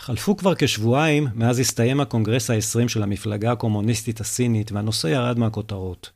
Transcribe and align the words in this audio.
חלפו 0.00 0.36
כבר 0.36 0.54
כשבועיים 0.58 1.28
מאז 1.34 1.58
הסתיים 1.58 2.00
הקונגרס 2.00 2.50
ה-20 2.50 2.88
של 2.88 3.02
המפלגה 3.02 3.52
הקומוניסטית 3.52 4.20
הסינית, 4.20 4.72
והנושא 4.72 5.06
ירד 5.06 5.38
מהכותרות. 5.38 6.10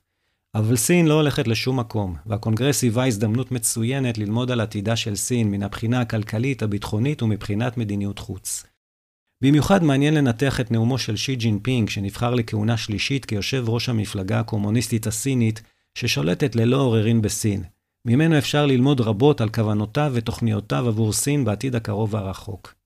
אבל 0.55 0.77
סין 0.77 1.07
לא 1.07 1.15
הולכת 1.15 1.49
לשום 1.49 1.81
מקום, 1.81 2.17
והקונגרס 2.27 2.83
היווה 2.83 3.07
הזדמנות 3.07 3.53
מצוינת 3.53 4.19
ללמוד 4.19 4.51
על 4.51 4.61
עתידה 4.61 4.97
של 4.97 5.17
סין 5.17 5.51
מן 5.51 5.63
הבחינה 5.63 6.01
הכלכלית, 6.01 6.63
הביטחונית 6.63 7.23
ומבחינת 7.23 7.77
מדיניות 7.77 8.19
חוץ. 8.19 8.65
במיוחד 9.43 9.83
מעניין 9.83 10.15
לנתח 10.15 10.61
את 10.61 10.71
נאומו 10.71 10.99
של 10.99 11.17
שי 11.17 11.37
ג'ינפינג, 11.37 11.89
שנבחר 11.89 12.35
לכהונה 12.35 12.77
שלישית 12.77 13.25
כיושב 13.25 13.65
ראש 13.69 13.89
המפלגה 13.89 14.41
הקומוניסטית 14.41 15.07
הסינית, 15.07 15.63
ששולטת 15.99 16.57
ללא 16.57 16.77
עוררין 16.77 17.23
בסין. 17.23 17.65
ממנו 18.07 18.39
אפשר 18.39 18.67
ללמוד 18.67 19.01
רבות 19.01 19.41
על 19.41 19.49
כוונותיו 19.49 20.13
ותוכניותיו 20.15 20.89
עבור 20.89 21.13
סין 21.13 21.45
בעתיד 21.45 21.75
הקרוב 21.75 22.15
והרחוק. 22.15 22.84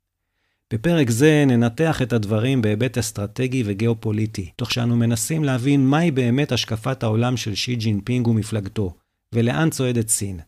בפרק 0.72 1.10
זה 1.10 1.44
ננתח 1.46 2.02
את 2.02 2.12
הדברים 2.12 2.62
בהיבט 2.62 2.98
אסטרטגי 2.98 3.62
וגאופוליטי, 3.66 4.50
תוך 4.56 4.72
שאנו 4.72 4.96
מנסים 4.96 5.44
להבין 5.44 5.86
מהי 5.86 6.10
באמת 6.10 6.52
השקפת 6.52 7.02
העולם 7.02 7.36
של 7.36 7.54
שי 7.54 7.76
ג'ינפינג 7.76 8.28
ומפלגתו, 8.28 8.94
ולאן 9.34 9.70
צועדת 9.70 10.08
סין. 10.08 10.40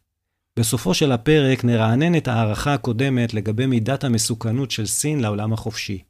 בסופו 0.59 0.95
של 0.95 1.13
הפרק 1.13 1.65
נרענן 1.65 2.15
את 2.15 2.29
ההערכה 2.29 2.75
הקודמת 2.75 3.35
לגבי 3.35 3.67
מידת 3.67 4.05
המסוכנות 4.05 4.71
של 4.71 4.87
סין 4.87 5.21
לעולם 5.21 5.53
החופשי. 5.53 6.03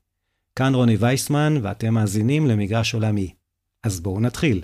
כאן 0.57 0.75
רוני 0.75 0.97
וייסמן, 0.97 1.59
ואתם 1.63 1.95
מאזינים 1.95 2.47
למגרש 2.47 2.95
עולמי. 2.95 3.35
אז 3.85 4.01
בואו 4.01 4.21
נתחיל. 4.21 4.63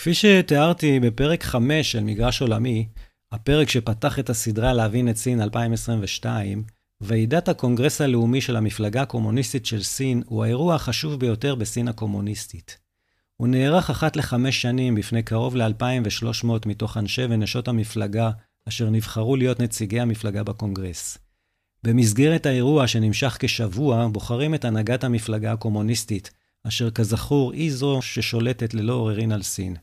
כפי 0.00 0.14
שתיארתי 0.14 1.00
בפרק 1.00 1.42
5 1.42 1.92
של 1.92 2.04
מגרש 2.04 2.40
עולמי, 2.40 2.88
הפרק 3.32 3.68
שפתח 3.68 4.18
את 4.18 4.30
הסדרה 4.30 4.72
להבין 4.72 5.08
את 5.08 5.16
סין 5.16 5.40
2022, 5.40 6.62
ועידת 7.00 7.48
הקונגרס 7.48 8.00
הלאומי 8.00 8.40
של 8.40 8.56
המפלגה 8.56 9.02
הקומוניסטית 9.02 9.66
של 9.66 9.82
סין 9.82 10.22
הוא 10.26 10.44
האירוע 10.44 10.74
החשוב 10.74 11.20
ביותר 11.20 11.54
בסין 11.54 11.88
הקומוניסטית. 11.88 12.78
הוא 13.36 13.48
נערך 13.48 13.90
אחת 13.90 14.16
לחמש 14.16 14.62
שנים 14.62 14.94
בפני 14.94 15.22
קרוב 15.22 15.56
ל-2,300 15.56 16.46
מתוך 16.66 16.96
אנשי 16.96 17.24
ונשות 17.24 17.68
המפלגה, 17.68 18.30
אשר 18.68 18.90
נבחרו 18.90 19.36
להיות 19.36 19.60
נציגי 19.60 20.00
המפלגה 20.00 20.42
בקונגרס. 20.42 21.18
במסגרת 21.82 22.46
האירוע, 22.46 22.86
שנמשך 22.86 23.36
כשבוע, 23.40 24.08
בוחרים 24.08 24.54
את 24.54 24.64
הנהגת 24.64 25.04
המפלגה 25.04 25.52
הקומוניסטית, 25.52 26.30
אשר 26.68 26.90
כזכור 26.90 27.52
היא 27.52 27.72
זו 27.72 28.02
ששולטת 28.02 28.74
ללא 28.74 28.92
עוררין 28.92 29.32
על 29.32 29.42
סין. 29.42 29.76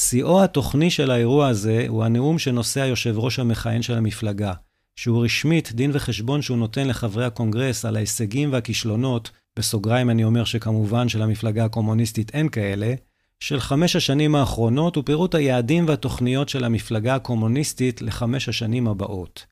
שיאו 0.00 0.44
התוכני 0.44 0.90
של 0.90 1.10
האירוע 1.10 1.48
הזה 1.48 1.84
הוא 1.88 2.04
הנאום 2.04 2.38
שנושא 2.38 2.80
היושב 2.80 3.18
ראש 3.18 3.38
המכהן 3.38 3.82
של 3.82 3.94
המפלגה, 3.94 4.52
שהוא 4.96 5.24
רשמית 5.24 5.72
דין 5.72 5.90
וחשבון 5.94 6.42
שהוא 6.42 6.58
נותן 6.58 6.88
לחברי 6.88 7.24
הקונגרס 7.24 7.84
על 7.84 7.96
ההישגים 7.96 8.52
והכישלונות, 8.52 9.30
בסוגריים 9.58 10.10
אני 10.10 10.24
אומר 10.24 10.44
שכמובן 10.44 11.08
של 11.08 11.22
המפלגה 11.22 11.64
הקומוניסטית 11.64 12.34
אין 12.34 12.48
כאלה, 12.48 12.94
של 13.40 13.60
חמש 13.60 13.96
השנים 13.96 14.34
האחרונות 14.34 14.96
ופירוט 14.96 15.34
היעדים 15.34 15.88
והתוכניות 15.88 16.48
של 16.48 16.64
המפלגה 16.64 17.14
הקומוניסטית 17.14 18.02
לחמש 18.02 18.48
השנים 18.48 18.88
הבאות. 18.88 19.46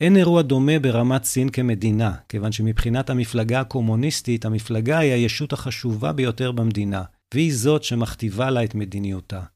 אין 0.00 0.16
אירוע 0.16 0.42
דומה 0.42 0.78
ברמת 0.78 1.24
סין 1.24 1.48
כמדינה, 1.48 2.12
כיוון 2.28 2.52
שמבחינת 2.52 3.10
המפלגה 3.10 3.60
הקומוניסטית, 3.60 4.44
המפלגה 4.44 4.98
היא 4.98 5.12
הישות 5.12 5.52
החשובה 5.52 6.12
ביותר 6.12 6.52
במדינה, 6.52 7.02
והיא 7.34 7.54
זאת 7.54 7.84
שמכתיבה 7.84 8.50
לה 8.50 8.64
את 8.64 8.74
מדיניותה. 8.74 9.53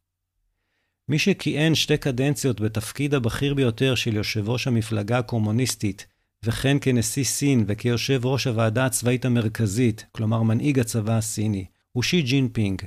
מי 1.09 1.19
שכיהן 1.19 1.75
שתי 1.75 1.97
קדנציות 1.97 2.61
בתפקיד 2.61 3.15
הבכיר 3.15 3.55
ביותר 3.55 3.95
של 3.95 4.17
יושב 4.17 4.49
ראש 4.49 4.67
המפלגה 4.67 5.19
הקומוניסטית, 5.19 6.07
וכן 6.43 6.77
כנשיא 6.81 7.25
סין 7.25 7.65
וכיושב 7.67 8.27
ראש 8.27 8.47
הוועדה 8.47 8.87
הצבאית 8.87 9.25
המרכזית, 9.25 10.07
כלומר 10.13 10.43
מנהיג 10.43 10.79
הצבא 10.79 11.17
הסיני, 11.17 11.65
הוא 11.93 12.03
שי 12.03 12.23
ג'ינפינג. 12.23 12.83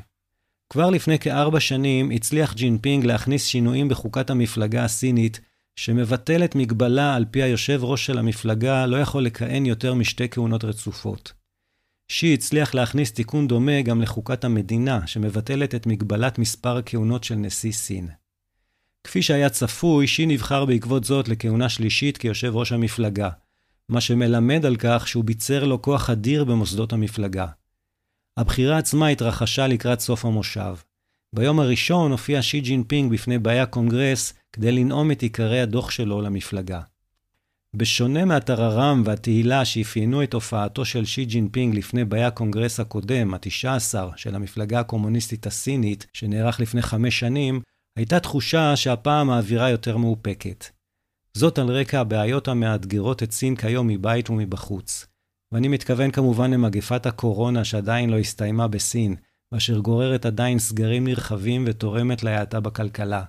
כבר 0.69 0.89
לפני 0.89 1.19
כארבע 1.19 1.59
שנים 1.59 2.11
הצליח 2.11 2.53
ג'ינפינג 2.53 3.05
להכניס 3.05 3.45
שינויים 3.45 3.89
בחוקת 3.89 4.29
המפלגה 4.29 4.83
הסינית, 4.83 5.39
שמבטלת 5.75 6.55
מגבלה 6.55 7.15
על 7.15 7.25
פיה 7.31 7.41
יושב 7.43 7.79
ראש 7.83 8.05
של 8.05 8.17
המפלגה 8.17 8.85
לא 8.85 8.97
יכול 8.97 9.25
לכהן 9.25 9.65
יותר 9.65 9.93
משתי 9.93 10.29
כהונות 10.29 10.63
רצופות. 10.63 11.40
שי 12.11 12.33
הצליח 12.33 12.73
להכניס 12.73 13.11
תיקון 13.11 13.47
דומה 13.47 13.81
גם 13.81 14.01
לחוקת 14.01 14.43
המדינה, 14.43 15.07
שמבטלת 15.07 15.75
את 15.75 15.87
מגבלת 15.87 16.39
מספר 16.39 16.77
הכהונות 16.77 17.23
של 17.23 17.35
נשיא 17.35 17.71
סין. 17.71 18.09
כפי 19.03 19.21
שהיה 19.21 19.49
צפוי, 19.49 20.07
שי 20.07 20.25
נבחר 20.25 20.65
בעקבות 20.65 21.03
זאת 21.03 21.27
לכהונה 21.27 21.69
שלישית 21.69 22.17
כיושב 22.17 22.55
ראש 22.55 22.71
המפלגה, 22.71 23.29
מה 23.89 24.01
שמלמד 24.01 24.65
על 24.65 24.75
כך 24.75 25.07
שהוא 25.07 25.23
ביצר 25.23 25.63
לו 25.63 25.81
כוח 25.81 26.09
אדיר 26.09 26.43
במוסדות 26.43 26.93
המפלגה. 26.93 27.47
הבחירה 28.37 28.77
עצמה 28.77 29.07
התרחשה 29.07 29.67
לקראת 29.67 29.99
סוף 29.99 30.25
המושב. 30.25 30.75
ביום 31.35 31.59
הראשון 31.59 32.11
הופיע 32.11 32.41
שי 32.41 32.61
ג'ינפינג 32.61 33.11
בפני 33.13 33.39
באי 33.39 33.59
הקונגרס 33.59 34.33
כדי 34.53 34.71
לנאום 34.71 35.11
את 35.11 35.21
עיקרי 35.21 35.61
הדוח 35.61 35.91
שלו 35.91 36.21
למפלגה. 36.21 36.81
בשונה 37.75 38.25
מהטררם 38.25 39.03
והתהילה 39.05 39.65
שאפיינו 39.65 40.23
את 40.23 40.33
הופעתו 40.33 40.85
של 40.85 41.05
שי 41.05 41.25
ג'ינפינג 41.25 41.75
לפני 41.75 42.05
באי 42.05 42.23
הקונגרס 42.23 42.79
הקודם, 42.79 43.33
ה-19 43.33 43.95
של 44.15 44.35
המפלגה 44.35 44.79
הקומוניסטית 44.79 45.47
הסינית, 45.47 46.05
שנערך 46.13 46.59
לפני 46.59 46.81
חמש 46.81 47.19
שנים, 47.19 47.61
הייתה 47.97 48.19
תחושה 48.19 48.75
שהפעם 48.75 49.29
האווירה 49.29 49.69
יותר 49.69 49.97
מאופקת. 49.97 50.65
זאת 51.33 51.59
על 51.59 51.67
רקע 51.67 51.99
הבעיות 51.99 52.47
המאתגרות 52.47 53.23
את 53.23 53.31
סין 53.31 53.55
כיום 53.55 53.87
מבית 53.87 54.29
ומבחוץ. 54.29 55.05
ואני 55.51 55.67
מתכוון 55.67 56.11
כמובן 56.11 56.51
למגפת 56.51 57.05
הקורונה 57.05 57.63
שעדיין 57.63 58.09
לא 58.09 58.17
הסתיימה 58.19 58.67
בסין, 58.67 59.15
ואשר 59.51 59.79
גוררת 59.79 60.25
עדיין 60.25 60.59
סגרים 60.59 61.07
נרחבים 61.07 61.63
ותורמת 61.67 62.23
להאטה 62.23 62.59
בכלכלה, 62.59 63.23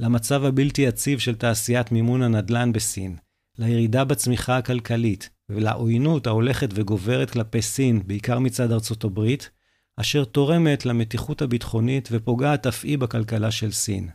למצב 0.00 0.44
הבלתי 0.44 0.82
יציב 0.82 1.18
של 1.18 1.34
תעשיית 1.34 1.92
מימון 1.92 2.22
הנדל"ן 2.22 2.72
בסין, 2.72 3.16
לירידה 3.58 4.04
בצמיחה 4.04 4.56
הכלכלית 4.56 5.30
ולעוינות 5.48 6.26
ההולכת 6.26 6.68
וגוברת 6.74 7.30
כלפי 7.30 7.62
סין, 7.62 8.06
בעיקר 8.06 8.38
מצד 8.38 8.72
ארצות 8.72 9.04
הברית, 9.04 9.50
אשר 9.96 10.24
תורמת 10.24 10.86
למתיחות 10.86 11.42
הביטחונית 11.42 12.08
ופוגעת 12.12 12.66
אף 12.66 12.84
היא 12.84 12.98
בכלכלה 12.98 13.50
של 13.50 13.72
סין. 13.72 14.08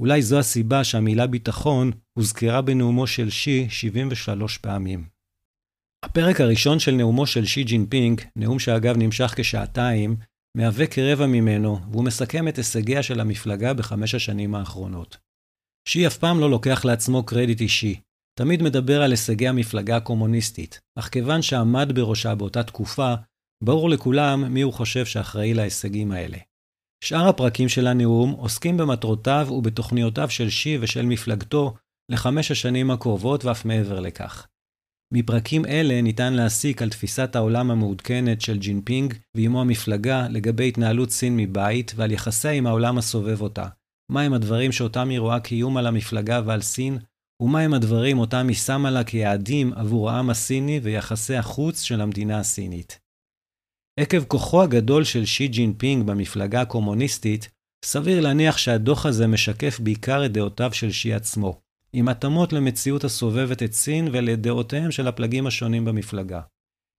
אולי 0.00 0.22
זו 0.22 0.38
הסיבה 0.38 0.84
שהמילה 0.84 1.26
ביטחון 1.26 1.90
הוזכרה 2.12 2.62
בנאומו 2.62 3.06
של 3.06 3.30
שי 3.30 3.66
73 3.70 4.58
פעמים. 4.58 5.08
הפרק 6.04 6.40
הראשון 6.40 6.78
של 6.78 6.92
נאומו 6.92 7.26
של 7.26 7.44
שי 7.44 7.64
ג'ינפינג, 7.64 8.20
נאום 8.36 8.58
שאגב 8.58 8.96
נמשך 8.96 9.34
כשעתיים, 9.36 10.16
מהווה 10.56 10.86
כרבע 10.86 11.26
ממנו, 11.26 11.80
והוא 11.90 12.04
מסכם 12.04 12.48
את 12.48 12.56
הישגיה 12.56 13.02
של 13.02 13.20
המפלגה 13.20 13.74
בחמש 13.74 14.14
השנים 14.14 14.54
האחרונות. 14.54 15.16
שי 15.88 16.06
אף 16.06 16.16
פעם 16.16 16.40
לא 16.40 16.50
לוקח 16.50 16.84
לעצמו 16.84 17.22
קרדיט 17.22 17.60
אישי, 17.60 18.00
תמיד 18.38 18.62
מדבר 18.62 19.02
על 19.02 19.10
הישגי 19.10 19.48
המפלגה 19.48 19.96
הקומוניסטית, 19.96 20.80
אך 20.98 21.08
כיוון 21.08 21.42
שעמד 21.42 21.92
בראשה 21.94 22.34
באותה 22.34 22.62
תקופה, 22.62 23.14
ברור 23.64 23.90
לכולם 23.90 24.52
מי 24.54 24.62
הוא 24.62 24.72
חושב 24.72 25.06
שאחראי 25.06 25.54
להישגים 25.54 26.12
האלה. 26.12 26.38
שאר 27.04 27.28
הפרקים 27.28 27.68
של 27.68 27.86
הנאום 27.86 28.30
עוסקים 28.30 28.76
במטרותיו 28.76 29.48
ובתוכניותיו 29.50 30.30
של 30.30 30.50
שי 30.50 30.78
ושל 30.80 31.06
מפלגתו 31.06 31.74
לחמש 32.12 32.50
השנים 32.50 32.90
הקרובות 32.90 33.44
ואף 33.44 33.64
מעבר 33.64 34.00
לכך. 34.00 34.46
מפרקים 35.14 35.66
אלה 35.66 36.02
ניתן 36.02 36.32
להסיק 36.32 36.82
על 36.82 36.90
תפיסת 36.90 37.36
העולם 37.36 37.70
המעודכנת 37.70 38.40
של 38.40 38.58
ג'ינפינג 38.58 39.14
ועמו 39.36 39.60
המפלגה 39.60 40.28
לגבי 40.28 40.68
התנהלות 40.68 41.10
סין 41.10 41.36
מבית 41.36 41.92
ועל 41.96 42.12
יחסיה 42.12 42.50
עם 42.50 42.66
העולם 42.66 42.98
הסובב 42.98 43.42
אותה. 43.42 43.68
מהם 44.12 44.32
הדברים 44.32 44.72
שאותם 44.72 45.08
היא 45.08 45.20
רואה 45.20 45.40
כאיום 45.40 45.76
על 45.76 45.86
המפלגה 45.86 46.40
ועל 46.44 46.60
סין, 46.60 46.98
ומהם 47.40 47.74
הדברים 47.74 48.18
אותם 48.18 48.48
היא 48.48 48.56
שמה 48.56 48.90
לה 48.90 49.04
כיעדים 49.04 49.72
עבור 49.72 50.10
העם 50.10 50.30
הסיני 50.30 50.80
ויחסי 50.82 51.34
החוץ 51.34 51.82
של 51.82 52.00
המדינה 52.00 52.38
הסינית. 52.38 52.98
עקב 54.00 54.24
כוחו 54.24 54.62
הגדול 54.62 55.04
של 55.04 55.24
שי 55.24 55.48
ג'ינפינג 55.48 56.06
במפלגה 56.06 56.60
הקומוניסטית, 56.60 57.48
סביר 57.84 58.20
להניח 58.20 58.58
שהדוח 58.58 59.06
הזה 59.06 59.26
משקף 59.26 59.80
בעיקר 59.80 60.26
את 60.26 60.32
דעותיו 60.32 60.72
של 60.72 60.92
שי 60.92 61.14
עצמו, 61.14 61.60
עם 61.92 62.08
התאמות 62.08 62.52
למציאות 62.52 63.04
הסובבת 63.04 63.62
את 63.62 63.72
סין 63.72 64.08
ולדעותיהם 64.12 64.90
של 64.90 65.08
הפלגים 65.08 65.46
השונים 65.46 65.84
במפלגה. 65.84 66.40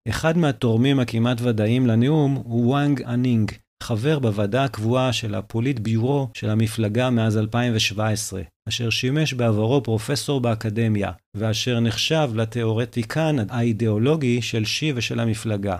אחד 0.09 0.38
מהתורמים 0.38 1.00
הכמעט 1.00 1.41
ודאיים 1.41 1.87
לנאום 1.87 2.35
הוא 2.35 2.67
וואנג 2.67 3.03
חונינג, 3.03 3.53
חבר 3.83 4.19
בוועדה 4.19 4.65
הקבועה 4.65 5.12
של 5.12 5.35
הפוליטביורו 5.35 6.29
של 6.35 6.50
המפלגה 6.50 7.11
מאז 7.11 7.38
2017, 7.38 8.43
אשר 8.69 8.91
שימש 8.91 9.35
בעברו 9.35 9.83
פרופסור 9.83 10.41
באקדמיה, 10.41 11.13
ואשר 11.37 11.81
נחשב 11.81 12.31
לתאורטיקן 12.35 13.37
האידיאולוגי 13.51 14.43
של 14.43 14.65
שי 14.65 14.93
ושל 14.97 15.21
המפלגה. 15.21 15.77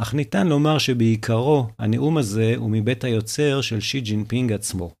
אך 0.00 0.14
ניתן 0.14 0.46
לומר 0.46 0.78
שבעיקרו, 0.78 1.66
הנאום 1.78 2.18
הזה 2.18 2.54
הוא 2.56 2.70
מבית 2.70 3.04
היוצר 3.04 3.60
של 3.60 3.80
שי 3.80 4.00
ג'ינפינג 4.00 4.52
עצמו. 4.52 4.97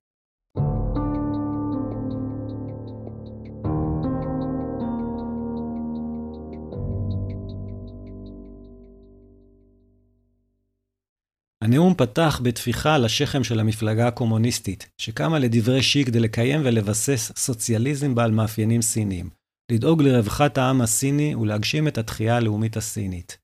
הנאום 11.68 11.94
פתח 11.94 12.40
בטפיחה 12.42 12.94
על 12.94 13.04
השכם 13.04 13.44
של 13.44 13.60
המפלגה 13.60 14.08
הקומוניסטית, 14.08 14.90
שקמה 14.98 15.38
לדברי 15.38 15.82
שי 15.82 16.04
כדי 16.04 16.20
לקיים 16.20 16.60
ולבסס 16.64 17.32
סוציאליזם 17.36 18.14
בעל 18.14 18.30
מאפיינים 18.30 18.82
סיניים, 18.82 19.30
לדאוג 19.72 20.02
לרווחת 20.02 20.58
העם 20.58 20.80
הסיני 20.80 21.34
ולהגשים 21.34 21.88
את 21.88 21.98
התחייה 21.98 22.36
הלאומית 22.36 22.76
הסינית. 22.76 23.38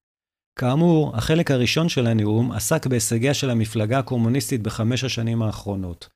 כאמור, 0.58 1.16
החלק 1.16 1.50
הראשון 1.50 1.88
של 1.88 2.06
הנאום 2.06 2.52
עסק 2.52 2.86
בהישגיה 2.86 3.34
של 3.34 3.50
המפלגה 3.50 3.98
הקומוניסטית 3.98 4.62
בחמש 4.62 5.04
השנים 5.04 5.42
האחרונות. 5.42 6.08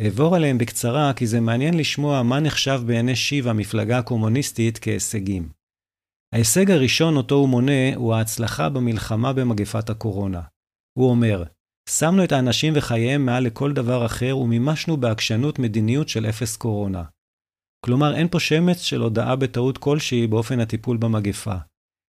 אעבור 0.00 0.36
עליהם 0.36 0.58
בקצרה 0.58 1.12
כי 1.16 1.26
זה 1.26 1.40
מעניין 1.40 1.76
לשמוע 1.76 2.22
מה 2.22 2.40
נחשב 2.40 2.80
בעיני 2.86 3.16
שי 3.16 3.40
והמפלגה 3.40 3.98
הקומוניסטית 3.98 4.78
כהישגים. 4.78 5.48
ההישג 6.34 6.70
הראשון 6.70 7.16
אותו 7.16 7.34
הוא 7.34 7.48
מונה 7.48 7.94
הוא 7.96 8.14
ההצלחה 8.14 8.68
במלחמה 8.68 9.32
במגפת 9.32 9.90
הקורונה. 9.90 10.40
הוא 10.98 11.10
אומר, 11.10 11.44
שמנו 11.88 12.24
את 12.24 12.32
האנשים 12.32 12.72
וחייהם 12.76 13.26
מעל 13.26 13.44
לכל 13.44 13.72
דבר 13.72 14.06
אחר 14.06 14.38
ומימשנו 14.38 14.96
בעקשנות 14.96 15.58
מדיניות 15.58 16.08
של 16.08 16.26
אפס 16.26 16.56
קורונה. 16.56 17.04
כלומר, 17.84 18.16
אין 18.16 18.28
פה 18.28 18.40
שמץ 18.40 18.80
של 18.80 19.00
הודאה 19.00 19.36
בטעות 19.36 19.78
כלשהי 19.78 20.26
באופן 20.26 20.60
הטיפול 20.60 20.96
במגפה. 20.96 21.54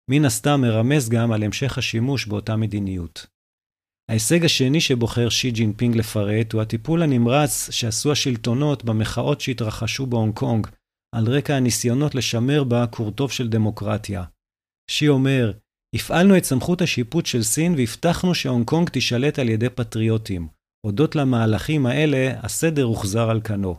מן 0.09 0.25
הסתם 0.25 0.61
מרמז 0.61 1.09
גם 1.09 1.31
על 1.31 1.43
המשך 1.43 1.77
השימוש 1.77 2.25
באותה 2.25 2.55
מדיניות. 2.55 3.27
ההישג 4.09 4.45
השני 4.45 4.81
שבוחר 4.81 5.29
שי 5.29 5.51
ג'ינפינג 5.51 5.95
לפרט 5.95 6.53
הוא 6.53 6.61
הטיפול 6.61 7.03
הנמרץ 7.03 7.69
שעשו 7.71 8.11
השלטונות 8.11 8.83
במחאות 8.85 9.41
שהתרחשו 9.41 10.05
בהונג 10.05 10.33
קונג, 10.33 10.67
על 11.15 11.27
רקע 11.27 11.55
הניסיונות 11.55 12.15
לשמר 12.15 12.63
בה 12.63 12.87
קורטוב 12.87 13.31
של 13.31 13.49
דמוקרטיה. 13.49 14.23
שי 14.91 15.07
אומר, 15.07 15.51
הפעלנו 15.93 16.37
את 16.37 16.43
סמכות 16.43 16.81
השיפוט 16.81 17.25
של 17.25 17.43
סין 17.43 17.73
והבטחנו 17.77 18.35
שהונג 18.35 18.65
קונג 18.65 18.89
תישלט 18.89 19.39
על 19.39 19.49
ידי 19.49 19.69
פטריוטים. 19.69 20.47
הודות 20.85 21.15
למהלכים 21.15 21.85
האלה, 21.85 22.33
הסדר 22.43 22.83
הוחזר 22.83 23.29
על 23.29 23.41
כנו. 23.43 23.75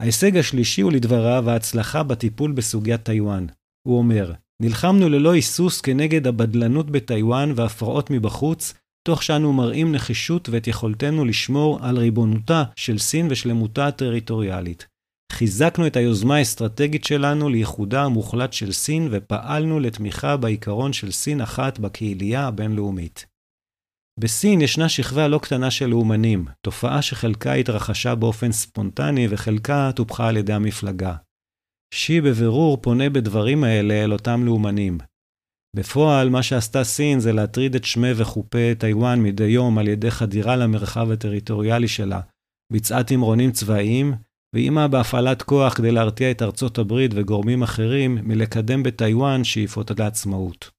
ההישג 0.00 0.36
השלישי 0.36 0.80
הוא 0.80 0.92
לדבריו 0.92 1.50
ההצלחה 1.50 2.02
בטיפול 2.02 2.52
בסוגיית 2.52 3.02
טיוואן. 3.02 3.46
הוא 3.86 3.98
אומר, 3.98 4.32
נלחמנו 4.62 5.08
ללא 5.08 5.32
היסוס 5.32 5.80
כנגד 5.80 6.26
הבדלנות 6.26 6.90
בטיוואן 6.90 7.52
והפרעות 7.56 8.10
מבחוץ, 8.10 8.74
תוך 9.06 9.22
שאנו 9.22 9.52
מראים 9.52 9.92
נחישות 9.92 10.48
ואת 10.48 10.66
יכולתנו 10.66 11.24
לשמור 11.24 11.78
על 11.82 11.98
ריבונותה 11.98 12.64
של 12.76 12.98
סין 12.98 13.26
ושלמותה 13.30 13.86
הטריטוריאלית. 13.86 14.86
חיזקנו 15.32 15.86
את 15.86 15.96
היוזמה 15.96 16.36
האסטרטגית 16.36 17.04
שלנו 17.04 17.48
לייחודה 17.48 18.04
המוחלט 18.04 18.52
של 18.52 18.72
סין 18.72 19.08
ופעלנו 19.10 19.80
לתמיכה 19.80 20.36
בעיקרון 20.36 20.92
של 20.92 21.12
סין 21.12 21.40
אחת 21.40 21.78
בקהילייה 21.78 22.46
הבינלאומית. 22.46 23.26
בסין 24.20 24.60
ישנה 24.60 24.88
שכבה 24.88 25.28
לא 25.28 25.38
קטנה 25.38 25.70
של 25.70 25.86
לאומנים, 25.86 26.44
תופעה 26.60 27.02
שחלקה 27.02 27.52
התרחשה 27.52 28.14
באופן 28.14 28.52
ספונטני 28.52 29.26
וחלקה 29.30 29.90
טופחה 29.96 30.28
על 30.28 30.36
ידי 30.36 30.52
המפלגה. 30.52 31.16
שי 31.94 32.20
בבירור 32.20 32.82
פונה 32.82 33.10
בדברים 33.10 33.64
האלה 33.64 34.04
אל 34.04 34.12
אותם 34.12 34.44
לאומנים. 34.44 34.98
בפועל, 35.76 36.30
מה 36.30 36.42
שעשתה 36.42 36.84
סין 36.84 37.20
זה 37.20 37.32
להטריד 37.32 37.74
את 37.74 37.84
שמי 37.84 38.12
וחופי 38.16 38.74
טיוואן 38.74 39.22
מדי 39.22 39.44
יום 39.44 39.78
על 39.78 39.88
ידי 39.88 40.10
חדירה 40.10 40.56
למרחב 40.56 41.10
הטריטוריאלי 41.10 41.88
שלה, 41.88 42.20
ביצעה 42.72 43.04
תמרונים 43.04 43.52
צבאיים, 43.52 44.14
ואיימה 44.54 44.88
בהפעלת 44.88 45.42
כוח 45.42 45.74
כדי 45.74 45.92
להרתיע 45.92 46.30
את 46.30 46.42
ארצות 46.42 46.78
הברית 46.78 47.10
וגורמים 47.14 47.62
אחרים 47.62 48.18
מלקדם 48.22 48.82
בטיוואן 48.82 49.44
שאיפות 49.44 49.90
לעצמאות. 49.98 50.70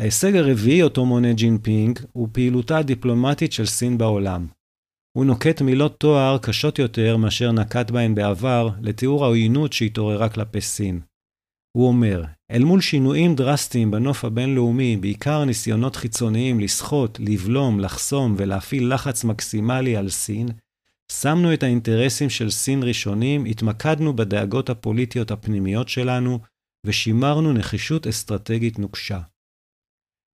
ההישג 0.00 0.36
הרביעי 0.36 0.82
אותו 0.82 1.06
מונה 1.06 1.32
ג'ינפינג 1.32 1.98
הוא 2.12 2.28
פעילותה 2.32 2.78
הדיפלומטית 2.78 3.52
של 3.52 3.66
סין 3.66 3.98
בעולם. 3.98 4.46
הוא 5.16 5.24
נוקט 5.24 5.62
מילות 5.62 6.00
תואר 6.00 6.38
קשות 6.38 6.78
יותר 6.78 7.16
מאשר 7.16 7.52
נקט 7.52 7.90
בהן 7.90 8.14
בעבר 8.14 8.68
לתיאור 8.80 9.24
העוינות 9.24 9.72
שהתעוררה 9.72 10.28
כלפי 10.28 10.60
סין. 10.60 11.00
הוא 11.76 11.88
אומר, 11.88 12.24
אל 12.50 12.64
מול 12.64 12.80
שינויים 12.80 13.34
דרסטיים 13.34 13.90
בנוף 13.90 14.24
הבינלאומי, 14.24 14.96
בעיקר 14.96 15.44
ניסיונות 15.44 15.96
חיצוניים 15.96 16.60
לסחוט, 16.60 17.18
לבלום, 17.20 17.80
לחסום 17.80 18.34
ולהפעיל 18.36 18.94
לחץ 18.94 19.24
מקסימלי 19.24 19.96
על 19.96 20.08
סין, 20.08 20.48
שמנו 21.10 21.54
את 21.54 21.62
האינטרסים 21.62 22.30
של 22.30 22.50
סין 22.50 22.82
ראשונים, 22.82 23.44
התמקדנו 23.44 24.16
בדאגות 24.16 24.70
הפוליטיות 24.70 25.30
הפנימיות 25.30 25.88
שלנו, 25.88 26.38
ושימרנו 26.86 27.52
נחישות 27.52 28.06
אסטרטגית 28.06 28.78
נוקשה. 28.78 29.20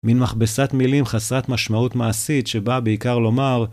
מין 0.06 0.18
מכבסת 0.18 0.70
מילים 0.72 1.04
חסרת 1.04 1.48
משמעות 1.48 1.94
מעשית, 1.94 2.46
שבאה 2.46 2.80
בעיקר 2.80 3.18
לומר, 3.18 3.64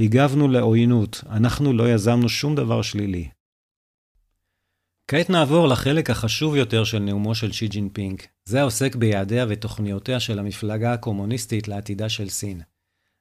הגבנו 0.00 0.48
לעוינות, 0.48 1.24
אנחנו 1.30 1.72
לא 1.72 1.94
יזמנו 1.94 2.28
שום 2.28 2.54
דבר 2.54 2.82
שלילי. 2.82 3.28
כעת 5.10 5.30
נעבור 5.30 5.68
לחלק 5.68 6.10
החשוב 6.10 6.56
יותר 6.56 6.84
של 6.84 6.98
נאומו 6.98 7.34
של 7.34 7.52
שי 7.52 7.68
ג'ינפינג. 7.68 8.22
זה 8.48 8.60
העוסק 8.60 8.96
ביעדיה 8.96 9.46
ותוכניותיה 9.48 10.20
של 10.20 10.38
המפלגה 10.38 10.92
הקומוניסטית 10.92 11.68
לעתידה 11.68 12.08
של 12.08 12.28
סין. 12.28 12.60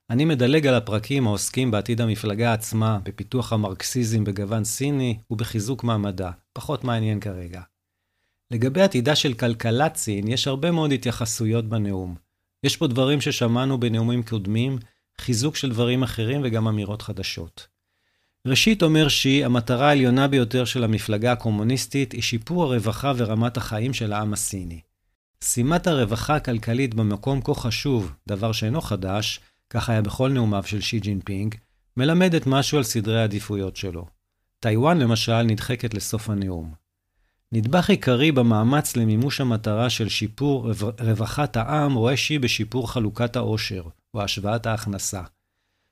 אני 0.09 0.25
מדלג 0.25 0.67
על 0.67 0.75
הפרקים 0.75 1.27
העוסקים 1.27 1.71
בעתיד 1.71 2.01
המפלגה 2.01 2.53
עצמה, 2.53 2.99
בפיתוח 3.03 3.53
המרקסיזם 3.53 4.23
בגוון 4.23 4.63
סיני 4.63 5.17
ובחיזוק 5.31 5.83
מעמדה. 5.83 6.31
פחות 6.53 6.83
מעניין 6.83 7.19
כרגע. 7.19 7.61
לגבי 8.51 8.81
עתידה 8.81 9.15
של 9.15 9.33
כלכלת 9.33 9.95
סין, 9.95 10.27
יש 10.27 10.47
הרבה 10.47 10.71
מאוד 10.71 10.91
התייחסויות 10.91 11.65
בנאום. 11.65 12.15
יש 12.63 12.77
פה 12.77 12.87
דברים 12.87 13.21
ששמענו 13.21 13.79
בנאומים 13.79 14.23
קודמים, 14.23 14.77
חיזוק 15.21 15.55
של 15.55 15.69
דברים 15.69 16.03
אחרים 16.03 16.41
וגם 16.43 16.67
אמירות 16.67 17.01
חדשות. 17.01 17.67
ראשית 18.47 18.83
אומר 18.83 19.07
שי, 19.07 19.43
המטרה 19.43 19.89
העליונה 19.89 20.27
ביותר 20.27 20.65
של 20.65 20.83
המפלגה 20.83 21.31
הקומוניסטית 21.31 22.11
היא 22.11 22.21
שיפור 22.21 22.63
הרווחה 22.63 23.13
ורמת 23.17 23.57
החיים 23.57 23.93
של 23.93 24.13
העם 24.13 24.33
הסיני. 24.33 24.79
שימת 25.43 25.87
הרווחה 25.87 26.35
הכלכלית 26.35 26.93
במקום 26.93 27.41
כה 27.41 27.53
חשוב, 27.53 28.11
דבר 28.27 28.51
שאינו 28.51 28.81
חדש, 28.81 29.39
כך 29.69 29.89
היה 29.89 30.01
בכל 30.01 30.29
נאומיו 30.29 30.63
של 30.63 30.81
שי 30.81 30.99
ג'ינפינג, 30.99 31.55
מלמדת 31.97 32.47
משהו 32.47 32.77
על 32.77 32.83
סדרי 32.83 33.21
העדיפויות 33.21 33.75
שלו. 33.75 34.05
טיוואן 34.59 34.97
למשל 34.97 35.41
נדחקת 35.41 35.93
לסוף 35.93 36.29
הנאום. 36.29 36.73
נדבך 37.51 37.89
עיקרי 37.89 38.31
במאמץ 38.31 38.95
למימוש 38.95 39.41
המטרה 39.41 39.89
של 39.89 40.09
שיפור 40.09 40.71
רווחת 40.99 41.57
העם 41.57 41.93
רואה 41.93 42.17
שי 42.17 42.39
בשיפור 42.39 42.91
חלוקת 42.91 43.35
העושר, 43.35 43.83
או 44.13 44.21
השוואת 44.21 44.65
ההכנסה. 44.65 45.21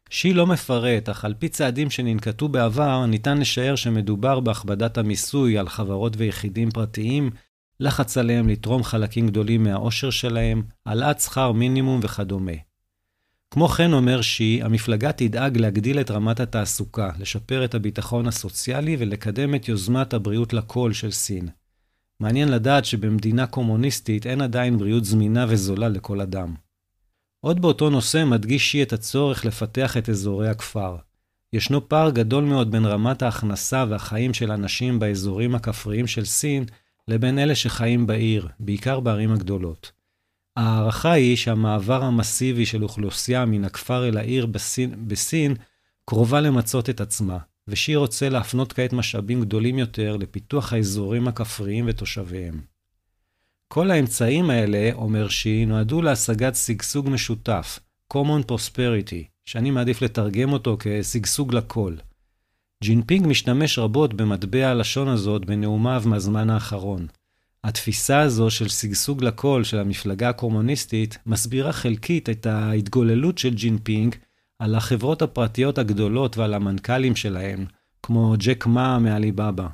שי 0.09 0.33
לא 0.33 0.47
מפרט, 0.47 1.09
אך 1.09 1.25
על 1.25 1.33
פי 1.33 1.49
צעדים 1.49 1.89
שננקטו 1.89 2.47
בעבר, 2.47 3.05
ניתן 3.05 3.37
לשער 3.37 3.75
שמדובר 3.75 4.39
בהכבדת 4.39 4.97
המיסוי 4.97 5.57
על 5.57 5.69
חברות 5.69 6.13
ויחידים 6.17 6.71
פרטיים, 6.71 7.29
לחץ 7.79 8.17
עליהם 8.17 8.49
לתרום 8.49 8.83
חלקים 8.83 9.27
גדולים 9.27 9.63
מהעושר 9.63 10.09
שלהם, 10.09 10.63
העלאת 10.85 11.19
שכר 11.19 11.51
מינימום 11.51 11.99
וכדומה. 12.03 12.70
כמו 13.53 13.67
כן 13.67 13.93
אומר 13.93 14.21
שי, 14.21 14.59
המפלגה 14.63 15.11
תדאג 15.11 15.57
להגדיל 15.57 15.99
את 15.99 16.11
רמת 16.11 16.39
התעסוקה, 16.39 17.11
לשפר 17.19 17.65
את 17.65 17.75
הביטחון 17.75 18.27
הסוציאלי 18.27 18.95
ולקדם 18.99 19.55
את 19.55 19.67
יוזמת 19.67 20.13
הבריאות 20.13 20.53
לכל 20.53 20.93
של 20.93 21.11
סין. 21.11 21.49
מעניין 22.19 22.51
לדעת 22.51 22.85
שבמדינה 22.85 23.47
קומוניסטית 23.47 24.27
אין 24.27 24.41
עדיין 24.41 24.77
בריאות 24.77 25.05
זמינה 25.05 25.45
וזולה 25.49 25.89
לכל 25.89 26.21
אדם. 26.21 26.55
עוד 27.41 27.61
באותו 27.61 27.89
נושא 27.89 28.23
מדגיש 28.25 28.71
שי 28.71 28.83
את 28.83 28.93
הצורך 28.93 29.45
לפתח 29.45 29.97
את 29.97 30.09
אזורי 30.09 30.49
הכפר. 30.49 30.95
ישנו 31.53 31.89
פער 31.89 32.09
גדול 32.09 32.43
מאוד 32.43 32.71
בין 32.71 32.85
רמת 32.85 33.21
ההכנסה 33.21 33.85
והחיים 33.89 34.33
של 34.33 34.51
אנשים 34.51 34.99
באזורים 34.99 35.55
הכפריים 35.55 36.07
של 36.07 36.25
סין 36.25 36.65
לבין 37.07 37.39
אלה 37.39 37.55
שחיים 37.55 38.07
בעיר, 38.07 38.47
בעיקר 38.59 38.99
בערים 38.99 39.31
הגדולות. 39.31 40.00
ההערכה 40.57 41.11
היא 41.11 41.35
שהמעבר 41.35 42.03
המסיבי 42.03 42.65
של 42.65 42.83
אוכלוסייה 42.83 43.45
מן 43.45 43.63
הכפר 43.63 44.07
אל 44.07 44.17
העיר 44.17 44.45
בסין, 44.45 45.07
בסין 45.07 45.55
קרובה 46.05 46.41
למצות 46.41 46.89
את 46.89 47.01
עצמה, 47.01 47.37
ושי 47.67 47.95
רוצה 47.95 48.29
להפנות 48.29 48.73
כעת 48.73 48.93
משאבים 48.93 49.41
גדולים 49.41 49.79
יותר 49.79 50.17
לפיתוח 50.17 50.73
האזורים 50.73 51.27
הכפריים 51.27 51.85
ותושביהם. 51.87 52.61
כל 53.67 53.91
האמצעים 53.91 54.49
האלה, 54.49 54.89
אומר 54.93 55.29
שי, 55.29 55.65
נועדו 55.65 56.01
להשגת 56.01 56.55
שגשוג 56.55 57.09
משותף, 57.09 57.79
common 58.13 58.51
prosperity, 58.51 59.23
שאני 59.45 59.71
מעדיף 59.71 60.01
לתרגם 60.01 60.53
אותו 60.53 60.77
כשגשוג 60.79 61.53
לכל. 61.53 61.95
ג'ינפינג 62.83 63.27
משתמש 63.27 63.79
רבות 63.79 64.13
במטבע 64.13 64.67
הלשון 64.67 65.07
הזאת 65.07 65.45
בנאומיו 65.45 66.03
מהזמן 66.05 66.49
האחרון. 66.49 67.07
התפיסה 67.63 68.19
הזו 68.19 68.49
של 68.49 68.69
שגשוג 68.69 69.23
לכל 69.23 69.63
של 69.63 69.79
המפלגה 69.79 70.29
הקומוניסטית 70.29 71.17
מסבירה 71.25 71.73
חלקית 71.73 72.29
את 72.29 72.45
ההתגוללות 72.45 73.37
של 73.37 73.53
ג'ינפינג 73.53 74.15
על 74.59 74.75
החברות 74.75 75.21
הפרטיות 75.21 75.77
הגדולות 75.77 76.37
ועל 76.37 76.53
המנכ"לים 76.53 77.15
שלהם, 77.15 77.65
כמו 78.03 78.35
ג'ק 78.37 78.65
מה 78.65 78.99
מעליבאבא. 78.99 79.67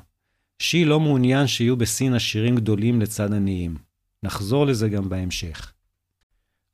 שי 0.58 0.84
לא 0.84 1.00
מעוניין 1.00 1.46
שיהיו 1.46 1.76
בסין 1.76 2.14
עשירים 2.14 2.56
גדולים 2.56 3.00
לצד 3.00 3.32
עניים. 3.32 3.76
נחזור 4.22 4.66
לזה 4.66 4.88
גם 4.88 5.08
בהמשך. 5.08 5.72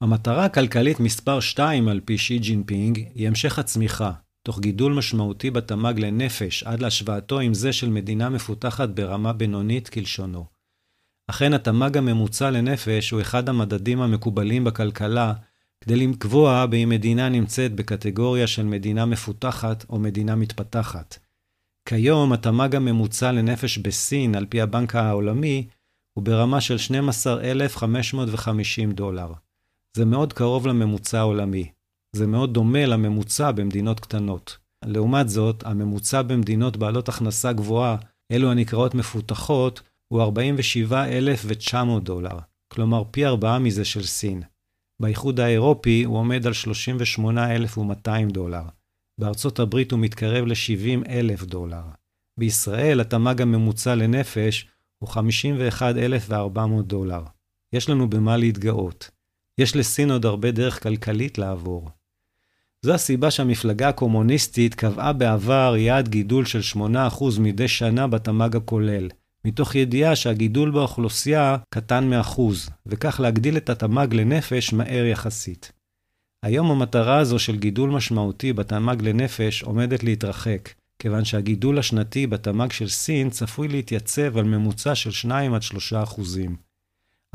המטרה 0.00 0.44
הכלכלית 0.44 1.00
מספר 1.00 1.40
2 1.40 1.88
על 1.88 2.00
פי 2.04 2.18
שי 2.18 2.38
ג'ינפינג 2.38 2.98
היא 3.14 3.28
המשך 3.28 3.58
הצמיחה, 3.58 4.12
תוך 4.42 4.60
גידול 4.60 4.92
משמעותי 4.92 5.50
בתמ"ג 5.50 6.00
לנפש 6.00 6.62
עד 6.62 6.80
להשוואתו 6.80 7.40
עם 7.40 7.54
זה 7.54 7.72
של 7.72 7.88
מדינה 7.88 8.28
מפותחת 8.28 8.88
ברמה 8.88 9.32
בינונית 9.32 9.88
כלשונו. 9.88 10.53
אכן 11.26 11.54
התמ"ג 11.54 11.96
הממוצע 11.96 12.50
לנפש 12.50 13.10
הוא 13.10 13.20
אחד 13.20 13.48
המדדים 13.48 14.00
המקובלים 14.00 14.64
בכלכלה 14.64 15.32
כדי 15.80 15.96
לקבוע 15.96 16.66
באם 16.66 16.88
מדינה 16.88 17.28
נמצאת 17.28 17.74
בקטגוריה 17.74 18.46
של 18.46 18.64
מדינה 18.64 19.06
מפותחת 19.06 19.84
או 19.90 19.98
מדינה 19.98 20.36
מתפתחת. 20.36 21.18
כיום 21.88 22.32
התמ"ג 22.32 22.76
הממוצע 22.76 23.32
לנפש 23.32 23.78
בסין, 23.78 24.34
על 24.34 24.46
פי 24.46 24.60
הבנק 24.60 24.94
העולמי, 24.94 25.66
הוא 26.12 26.24
ברמה 26.24 26.60
של 26.60 26.78
12,550 26.78 28.92
דולר. 28.92 29.32
זה 29.94 30.04
מאוד 30.04 30.32
קרוב 30.32 30.66
לממוצע 30.66 31.18
העולמי. 31.18 31.70
זה 32.12 32.26
מאוד 32.26 32.54
דומה 32.54 32.86
לממוצע 32.86 33.50
במדינות 33.50 34.00
קטנות. 34.00 34.58
לעומת 34.84 35.28
זאת, 35.28 35.66
הממוצע 35.66 36.22
במדינות 36.22 36.76
בעלות 36.76 37.08
הכנסה 37.08 37.52
גבוהה, 37.52 37.96
אלו 38.32 38.50
הנקראות 38.50 38.94
מפותחות, 38.94 39.82
הוא 40.14 40.22
47,900 40.22 42.04
דולר, 42.04 42.38
כלומר 42.68 43.02
פי 43.10 43.26
ארבעה 43.26 43.58
מזה 43.58 43.84
של 43.84 44.02
סין. 44.02 44.42
באיחוד 45.00 45.40
האירופי 45.40 46.04
הוא 46.04 46.18
עומד 46.18 46.46
על 46.46 46.52
38,200 46.52 48.30
דולר. 48.30 48.62
בארצות 49.18 49.58
הברית 49.58 49.92
הוא 49.92 50.00
מתקרב 50.00 50.46
ל-70,000 50.46 51.44
דולר. 51.44 51.82
בישראל 52.38 53.00
התמ"ג 53.00 53.42
הממוצע 53.42 53.94
לנפש 53.94 54.68
הוא 54.98 55.08
51,400 55.08 56.86
דולר. 56.86 57.22
יש 57.72 57.88
לנו 57.88 58.10
במה 58.10 58.36
להתגאות. 58.36 59.10
יש 59.58 59.76
לסין 59.76 60.10
עוד 60.10 60.26
הרבה 60.26 60.50
דרך 60.50 60.82
כלכלית 60.82 61.38
לעבור. 61.38 61.90
זו 62.82 62.94
הסיבה 62.94 63.30
שהמפלגה 63.30 63.88
הקומוניסטית 63.88 64.74
קבעה 64.74 65.12
בעבר 65.12 65.74
יעד 65.78 66.08
גידול 66.08 66.44
של 66.44 66.60
8% 66.76 66.80
מדי 67.40 67.68
שנה 67.68 68.06
בתמ"ג 68.06 68.56
הכולל, 68.56 69.08
מתוך 69.46 69.74
ידיעה 69.74 70.16
שהגידול 70.16 70.70
באוכלוסייה 70.70 71.56
קטן 71.70 72.10
מאחוז, 72.10 72.70
וכך 72.86 73.20
להגדיל 73.20 73.56
את 73.56 73.70
התמ"ג 73.70 74.14
לנפש 74.14 74.72
מהר 74.72 75.04
יחסית. 75.04 75.72
היום 76.44 76.70
המטרה 76.70 77.18
הזו 77.18 77.38
של 77.38 77.56
גידול 77.56 77.90
משמעותי 77.90 78.52
בתמ"ג 78.52 79.02
לנפש 79.02 79.62
עומדת 79.62 80.04
להתרחק, 80.04 80.68
כיוון 80.98 81.24
שהגידול 81.24 81.78
השנתי 81.78 82.26
בתמ"ג 82.26 82.72
של 82.72 82.88
סין 82.88 83.30
צפוי 83.30 83.68
להתייצב 83.68 84.38
על 84.38 84.44
ממוצע 84.44 84.94
של 84.94 85.10
2 85.10 85.60
3 85.60 85.92
אחוזים. 85.92 86.56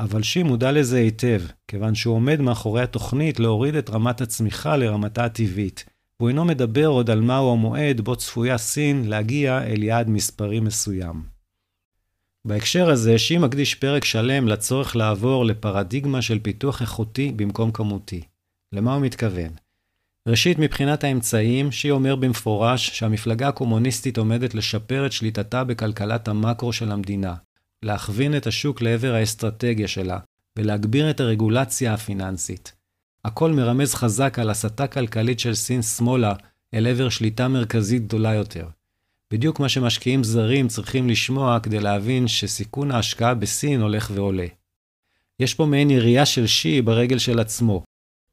אבל 0.00 0.22
שי 0.22 0.42
מודע 0.42 0.72
לזה 0.72 0.98
היטב, 0.98 1.42
כיוון 1.68 1.94
שהוא 1.94 2.14
עומד 2.14 2.40
מאחורי 2.40 2.82
התוכנית 2.82 3.40
להוריד 3.40 3.74
את 3.74 3.90
רמת 3.90 4.20
הצמיחה 4.20 4.76
לרמתה 4.76 5.24
הטבעית, 5.24 5.84
והוא 6.20 6.28
אינו 6.28 6.44
מדבר 6.44 6.86
עוד 6.86 7.10
על 7.10 7.20
מהו 7.20 7.52
המועד 7.52 8.00
בו 8.00 8.16
צפויה 8.16 8.58
סין 8.58 9.08
להגיע 9.08 9.62
אל 9.62 9.82
יעד 9.82 10.10
מספרי 10.10 10.60
מסוים. 10.60 11.39
בהקשר 12.44 12.90
הזה, 12.90 13.18
שי 13.18 13.38
מקדיש 13.38 13.74
פרק 13.74 14.04
שלם 14.04 14.48
לצורך 14.48 14.96
לעבור 14.96 15.44
לפרדיגמה 15.44 16.22
של 16.22 16.38
פיתוח 16.38 16.82
איכותי 16.82 17.32
במקום 17.36 17.72
כמותי. 17.72 18.20
למה 18.72 18.94
הוא 18.94 19.02
מתכוון? 19.02 19.50
ראשית, 20.28 20.58
מבחינת 20.58 21.04
האמצעים, 21.04 21.72
שי 21.72 21.90
אומר 21.90 22.16
במפורש 22.16 22.90
שהמפלגה 22.90 23.48
הקומוניסטית 23.48 24.18
עומדת 24.18 24.54
לשפר 24.54 25.06
את 25.06 25.12
שליטתה 25.12 25.64
בכלכלת 25.64 26.28
המקרו 26.28 26.72
של 26.72 26.92
המדינה, 26.92 27.34
להכווין 27.82 28.36
את 28.36 28.46
השוק 28.46 28.82
לעבר 28.82 29.14
האסטרטגיה 29.14 29.88
שלה, 29.88 30.18
ולהגביר 30.58 31.10
את 31.10 31.20
הרגולציה 31.20 31.94
הפיננסית. 31.94 32.72
הכל 33.24 33.52
מרמז 33.52 33.94
חזק 33.94 34.38
על 34.38 34.50
הסתה 34.50 34.86
כלכלית 34.86 35.40
של 35.40 35.54
סין 35.54 35.82
שמאלה 35.82 36.34
אל 36.74 36.86
עבר 36.86 37.08
שליטה 37.08 37.48
מרכזית 37.48 38.06
גדולה 38.06 38.34
יותר. 38.34 38.66
בדיוק 39.32 39.60
מה 39.60 39.68
שמשקיעים 39.68 40.24
זרים 40.24 40.68
צריכים 40.68 41.08
לשמוע 41.08 41.60
כדי 41.60 41.80
להבין 41.80 42.28
שסיכון 42.28 42.90
ההשקעה 42.90 43.34
בסין 43.34 43.80
הולך 43.80 44.10
ועולה. 44.14 44.46
יש 45.40 45.54
פה 45.54 45.66
מעין 45.66 45.90
ירייה 45.90 46.26
של 46.26 46.46
שי 46.46 46.82
ברגל 46.82 47.18
של 47.18 47.38
עצמו. 47.38 47.84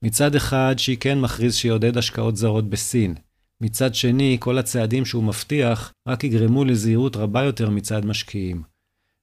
מצד 0.02 0.36
אחד, 0.36 0.76
שי 0.78 0.98
כן 0.98 1.20
מכריז 1.22 1.56
שיעודד 1.56 1.98
השקעות 1.98 2.38
זרות 2.38 2.70
בסין. 2.70 3.16
מצד 3.62 3.96
שני, 3.96 4.38
כל 4.40 4.58
הצעדים 4.58 5.06
שהוא 5.06 5.24
מבטיח 5.24 5.94
רק 6.08 6.24
יגרמו 6.24 6.66
לזהירות 6.66 7.16
רבה 7.16 7.44
יותר 7.44 7.70
מצד 7.70 8.06
משקיעים. 8.06 8.64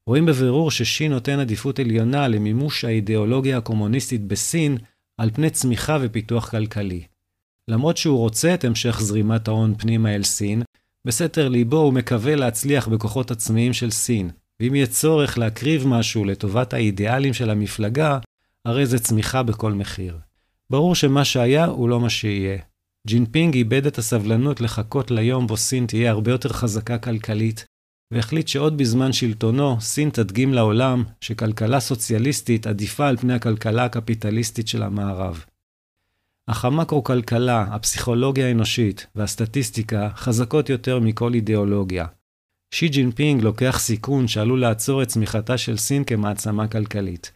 רואים 0.06 0.26
בבירור 0.26 0.70
ששי 0.70 1.08
נותן 1.08 1.38
עדיפות 1.38 1.78
עליונה 1.78 2.28
למימוש 2.28 2.84
האידיאולוגיה 2.84 3.58
הקומוניסטית 3.58 4.26
בסין 4.26 4.78
על 5.18 5.30
פני 5.30 5.50
צמיחה 5.50 5.98
ופיתוח 6.00 6.50
כלכלי. 6.50 7.02
למרות 7.68 7.96
שהוא 7.96 8.18
רוצה 8.18 8.54
את 8.54 8.64
המשך 8.64 9.00
זרימת 9.00 9.48
ההון 9.48 9.74
פנימה 9.78 10.14
אל 10.14 10.22
סין, 10.22 10.62
בסתר 11.06 11.48
ליבו 11.48 11.76
הוא 11.76 11.92
מקווה 11.92 12.36
להצליח 12.36 12.88
בכוחות 12.88 13.30
עצמיים 13.30 13.72
של 13.72 13.90
סין, 13.90 14.30
ואם 14.60 14.74
יהיה 14.74 14.86
צורך 14.86 15.38
להקריב 15.38 15.86
משהו 15.86 16.24
לטובת 16.24 16.74
האידיאלים 16.74 17.34
של 17.34 17.50
המפלגה, 17.50 18.18
הרי 18.64 18.86
זה 18.86 18.98
צמיחה 18.98 19.42
בכל 19.42 19.72
מחיר. 19.72 20.18
ברור 20.70 20.94
שמה 20.94 21.24
שהיה 21.24 21.64
הוא 21.64 21.88
לא 21.88 22.00
מה 22.00 22.10
שיהיה. 22.10 22.58
ג'ינפינג 23.06 23.54
איבד 23.54 23.86
את 23.86 23.98
הסבלנות 23.98 24.60
לחכות 24.60 25.10
ליום 25.10 25.46
בו 25.46 25.56
סין 25.56 25.86
תהיה 25.86 26.10
הרבה 26.10 26.30
יותר 26.30 26.48
חזקה 26.48 26.98
כלכלית, 26.98 27.64
והחליט 28.10 28.48
שעוד 28.48 28.78
בזמן 28.78 29.12
שלטונו, 29.12 29.80
סין 29.80 30.10
תדגים 30.10 30.54
לעולם 30.54 31.04
שכלכלה 31.20 31.80
סוציאליסטית 31.80 32.66
עדיפה 32.66 33.08
על 33.08 33.16
פני 33.16 33.34
הכלכלה 33.34 33.84
הקפיטליסטית 33.84 34.68
של 34.68 34.82
המערב. 34.82 35.44
אך 36.46 36.64
המקרו-כלכלה, 36.64 37.62
הפסיכולוגיה 37.62 38.46
האנושית 38.46 39.06
והסטטיסטיקה 39.14 40.08
חזקות 40.16 40.68
יותר 40.68 41.00
מכל 41.00 41.34
אידיאולוגיה. 41.34 42.06
שי 42.70 42.88
ג'ינפינג 42.88 43.42
לוקח 43.42 43.78
סיכון 43.78 44.28
שעלול 44.28 44.60
לעצור 44.60 45.02
את 45.02 45.08
צמיחתה 45.08 45.58
של 45.58 45.76
סין 45.76 46.04
כמעצמה 46.04 46.68
כלכלית. 46.68 47.32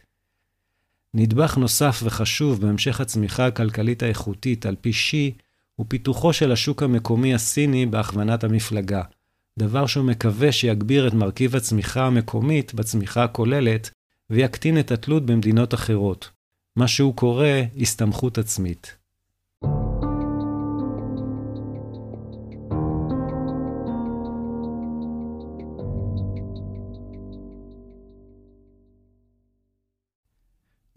נדבך 1.13 1.57
נוסף 1.57 2.01
וחשוב 2.03 2.61
בהמשך 2.61 3.01
הצמיחה 3.01 3.45
הכלכלית 3.45 4.03
האיכותית 4.03 4.65
על 4.65 4.75
פי 4.81 4.93
שי, 4.93 5.33
הוא 5.75 5.85
פיתוחו 5.89 6.33
של 6.33 6.51
השוק 6.51 6.83
המקומי 6.83 7.33
הסיני 7.33 7.85
בהכוונת 7.85 8.43
המפלגה, 8.43 9.01
דבר 9.59 9.85
שהוא 9.85 10.05
מקווה 10.05 10.51
שיגביר 10.51 11.07
את 11.07 11.13
מרכיב 11.13 11.55
הצמיחה 11.55 12.05
המקומית 12.05 12.73
בצמיחה 12.73 13.23
הכוללת, 13.23 13.89
ויקטין 14.29 14.79
את 14.79 14.91
התלות 14.91 15.25
במדינות 15.25 15.73
אחרות, 15.73 16.29
מה 16.75 16.87
שהוא 16.87 17.15
קורא 17.15 17.47
הסתמכות 17.81 18.37
עצמית. 18.37 18.98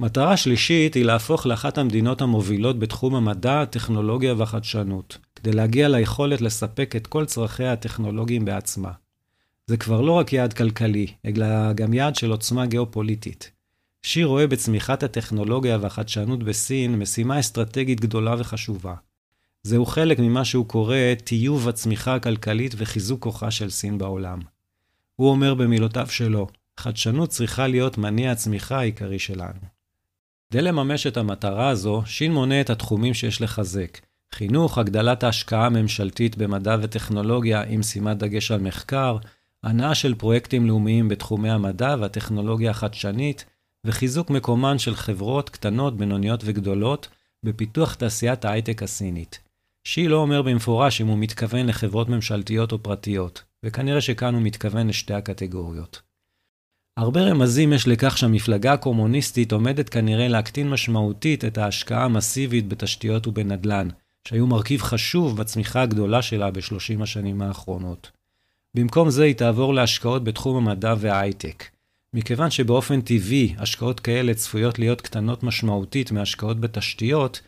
מטרה 0.02 0.36
שלישית 0.36 0.94
היא 0.94 1.04
להפוך 1.04 1.46
לאחת 1.46 1.78
המדינות 1.78 2.22
המובילות 2.22 2.78
בתחום 2.78 3.14
המדע, 3.14 3.60
הטכנולוגיה 3.60 4.34
והחדשנות, 4.34 5.18
כדי 5.36 5.52
להגיע 5.52 5.88
ליכולת 5.88 6.40
לספק 6.40 6.96
את 6.96 7.06
כל 7.06 7.24
צרכיה 7.24 7.72
הטכנולוגיים 7.72 8.44
בעצמה. 8.44 8.92
זה 9.66 9.76
כבר 9.76 10.00
לא 10.00 10.12
רק 10.12 10.32
יעד 10.32 10.52
כלכלי, 10.52 11.06
אלא 11.26 11.72
גם 11.72 11.94
יעד 11.94 12.14
של 12.14 12.30
עוצמה 12.30 12.66
גיאופוליטית. 12.66 13.50
שי 14.02 14.24
רואה 14.24 14.46
בצמיחת 14.46 15.02
הטכנולוגיה 15.02 15.78
והחדשנות 15.80 16.42
בסין 16.42 16.98
משימה 16.98 17.40
אסטרטגית 17.40 18.00
גדולה 18.00 18.34
וחשובה. 18.38 18.94
זהו 19.62 19.86
חלק 19.86 20.18
ממה 20.18 20.44
שהוא 20.44 20.66
קורא 20.66 20.96
טיוב 21.24 21.68
הצמיחה 21.68 22.14
הכלכלית 22.14 22.74
וחיזוק 22.76 23.22
כוחה 23.22 23.50
של 23.50 23.70
סין 23.70 23.98
בעולם. 23.98 24.40
הוא 25.16 25.30
אומר 25.30 25.54
במילותיו 25.54 26.06
שלו, 26.10 26.46
חדשנות 26.76 27.28
צריכה 27.28 27.66
להיות 27.66 27.98
מניע 27.98 28.32
הצמיחה 28.32 28.78
העיקרי 28.78 29.18
שלנו. 29.18 29.81
כדי 30.52 30.62
לממש 30.62 31.06
את 31.06 31.16
המטרה 31.16 31.68
הזו, 31.68 32.02
שין 32.06 32.32
מונה 32.32 32.60
את 32.60 32.70
התחומים 32.70 33.14
שיש 33.14 33.42
לחזק. 33.42 33.98
חינוך, 34.34 34.78
הגדלת 34.78 35.22
ההשקעה 35.22 35.66
הממשלתית 35.66 36.36
במדע 36.36 36.76
וטכנולוגיה 36.82 37.62
עם 37.62 37.82
שימת 37.82 38.16
דגש 38.16 38.50
על 38.50 38.60
מחקר, 38.60 39.16
הנעה 39.62 39.94
של 39.94 40.14
פרויקטים 40.14 40.66
לאומיים 40.66 41.08
בתחומי 41.08 41.50
המדע 41.50 41.96
והטכנולוגיה 42.00 42.70
החדשנית, 42.70 43.44
וחיזוק 43.84 44.30
מקומן 44.30 44.78
של 44.78 44.94
חברות 44.94 45.50
קטנות, 45.50 45.96
בינוניות 45.96 46.40
וגדולות 46.44 47.08
בפיתוח 47.42 47.94
תעשיית 47.94 48.44
ההייטק 48.44 48.82
הסינית. 48.82 49.40
שי 49.84 50.08
לא 50.08 50.16
אומר 50.16 50.42
במפורש 50.42 51.00
אם 51.00 51.06
הוא 51.06 51.18
מתכוון 51.18 51.66
לחברות 51.66 52.08
ממשלתיות 52.08 52.72
או 52.72 52.82
פרטיות, 52.82 53.42
וכנראה 53.62 54.00
שכאן 54.00 54.34
הוא 54.34 54.42
מתכוון 54.42 54.88
לשתי 54.88 55.14
הקטגוריות. 55.14 56.11
הרבה 56.96 57.20
רמזים 57.20 57.72
יש 57.72 57.88
לכך 57.88 58.18
שהמפלגה 58.18 58.72
הקומוניסטית 58.72 59.52
עומדת 59.52 59.88
כנראה 59.88 60.28
להקטין 60.28 60.70
משמעותית 60.70 61.44
את 61.44 61.58
ההשקעה 61.58 62.04
המסיבית 62.04 62.68
בתשתיות 62.68 63.26
ובנדל"ן, 63.26 63.88
שהיו 64.28 64.46
מרכיב 64.46 64.82
חשוב 64.82 65.36
בצמיחה 65.36 65.82
הגדולה 65.82 66.22
שלה 66.22 66.50
בשלושים 66.50 67.02
השנים 67.02 67.42
האחרונות. 67.42 68.10
במקום 68.74 69.10
זה 69.10 69.24
היא 69.24 69.34
תעבור 69.34 69.74
להשקעות 69.74 70.24
בתחום 70.24 70.56
המדע 70.56 70.94
וההייטק. 70.98 71.64
מכיוון 72.14 72.50
שבאופן 72.50 73.00
טבעי 73.00 73.54
השקעות 73.58 74.00
כאלה 74.00 74.34
צפויות 74.34 74.78
להיות 74.78 75.00
קטנות 75.00 75.42
משמעותית 75.42 76.12
מהשקעות 76.12 76.60
בתשתיות, 76.60 77.40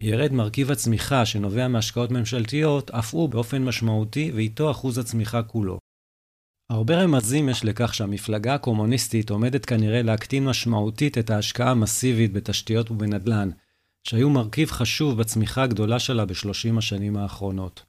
ירד 0.00 0.32
מרכיב 0.32 0.70
הצמיחה 0.70 1.26
שנובע 1.26 1.68
מהשקעות 1.68 2.10
ממשלתיות 2.10 2.90
אף 2.90 3.14
הוא 3.14 3.28
באופן 3.28 3.64
משמעותי 3.64 4.32
ואיתו 4.34 4.70
אחוז 4.70 4.98
הצמיחה 4.98 5.42
כולו. 5.42 5.78
הרבה 6.70 7.02
רמזים 7.02 7.48
יש 7.48 7.64
לכך 7.64 7.94
שהמפלגה 7.94 8.54
הקומוניסטית 8.54 9.30
עומדת 9.30 9.64
כנראה 9.66 10.02
להקטין 10.02 10.44
משמעותית 10.44 11.18
את 11.18 11.30
ההשקעה 11.30 11.70
המסיבית 11.70 12.32
בתשתיות 12.32 12.90
ובנדל"ן, 12.90 13.50
שהיו 14.04 14.30
מרכיב 14.30 14.70
חשוב 14.70 15.18
בצמיחה 15.18 15.62
הגדולה 15.62 15.98
שלה 15.98 16.24
בשלושים 16.24 16.78
השנים 16.78 17.16
האחרונות. 17.16 17.82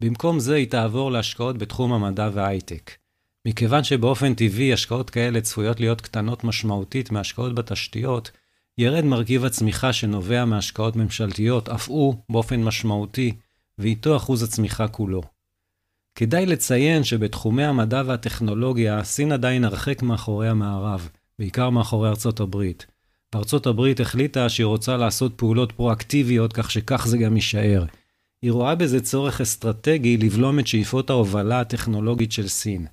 במקום 0.00 0.40
זה 0.40 0.54
היא 0.54 0.70
תעבור 0.70 1.10
להשקעות 1.12 1.58
בתחום 1.58 1.92
המדע 1.92 2.30
וההייטק. 2.32 2.90
מכיוון 3.46 3.84
שבאופן 3.84 4.34
טבעי 4.34 4.72
השקעות 4.72 5.10
כאלה 5.10 5.40
צפויות 5.40 5.80
להיות 5.80 6.00
קטנות 6.00 6.44
משמעותית 6.44 7.10
מהשקעות 7.10 7.54
בתשתיות, 7.54 8.30
ירד 8.78 9.04
מרכיב 9.04 9.44
הצמיחה 9.44 9.92
שנובע 9.92 10.44
מהשקעות 10.44 10.96
ממשלתיות 10.96 11.68
אף 11.68 11.88
הוא 11.88 12.14
באופן 12.28 12.62
משמעותי, 12.62 13.32
ואיתו 13.78 14.16
אחוז 14.16 14.42
הצמיחה 14.42 14.88
כולו. 14.88 15.35
כדאי 16.16 16.46
לציין 16.46 17.04
שבתחומי 17.04 17.64
המדע 17.64 18.02
והטכנולוגיה, 18.06 19.04
סין 19.04 19.32
עדיין 19.32 19.64
הרחק 19.64 20.02
מאחורי 20.02 20.48
המערב, 20.48 21.08
בעיקר 21.38 21.70
מאחורי 21.70 22.08
ארצות 22.08 22.40
הברית. 22.40 22.86
וארצות 23.34 23.66
הברית 23.66 24.00
החליטה 24.00 24.48
שהיא 24.48 24.64
רוצה 24.64 24.96
לעשות 24.96 25.32
פעולות 25.36 25.72
פרואקטיביות, 25.72 26.52
כך 26.52 26.70
שכך 26.70 27.06
זה 27.06 27.18
גם 27.18 27.36
יישאר. 27.36 27.84
היא 28.42 28.52
רואה 28.52 28.74
בזה 28.74 29.00
צורך 29.00 29.40
אסטרטגי 29.40 30.16
לבלום 30.16 30.58
את 30.58 30.66
שאיפות 30.66 31.10
ההובלה 31.10 31.60
הטכנולוגית 31.60 32.32
של 32.32 32.48
סין. 32.48 32.86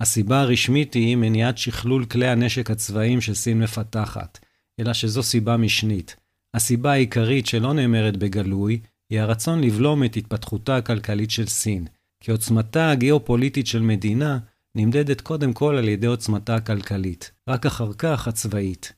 הסיבה 0.00 0.40
הרשמית 0.40 0.94
היא 0.94 1.16
מניעת 1.16 1.58
שכלול 1.58 2.04
כלי 2.04 2.28
הנשק 2.28 2.70
הצבאיים 2.70 3.20
שסין 3.20 3.58
מפתחת, 3.58 4.38
אלא 4.80 4.92
שזו 4.92 5.22
סיבה 5.22 5.56
משנית. 5.56 6.16
הסיבה 6.54 6.92
העיקרית 6.92 7.46
שלא 7.46 7.72
נאמרת 7.72 8.16
בגלוי, 8.16 8.80
היא 9.10 9.20
הרצון 9.20 9.60
לבלום 9.60 10.04
את 10.04 10.16
התפתחותה 10.16 10.76
הכלכלית 10.76 11.30
של 11.30 11.46
סין, 11.46 11.86
כי 12.24 12.30
עוצמתה 12.30 12.90
הגיאופוליטית 12.90 13.66
של 13.66 13.80
מדינה 13.80 14.38
נמדדת 14.74 15.20
קודם 15.20 15.52
כל 15.52 15.76
על 15.76 15.88
ידי 15.88 16.06
עוצמתה 16.06 16.54
הכלכלית, 16.54 17.30
רק 17.48 17.66
אחר 17.66 17.92
כך 17.98 18.28
הצבאית. 18.28 18.92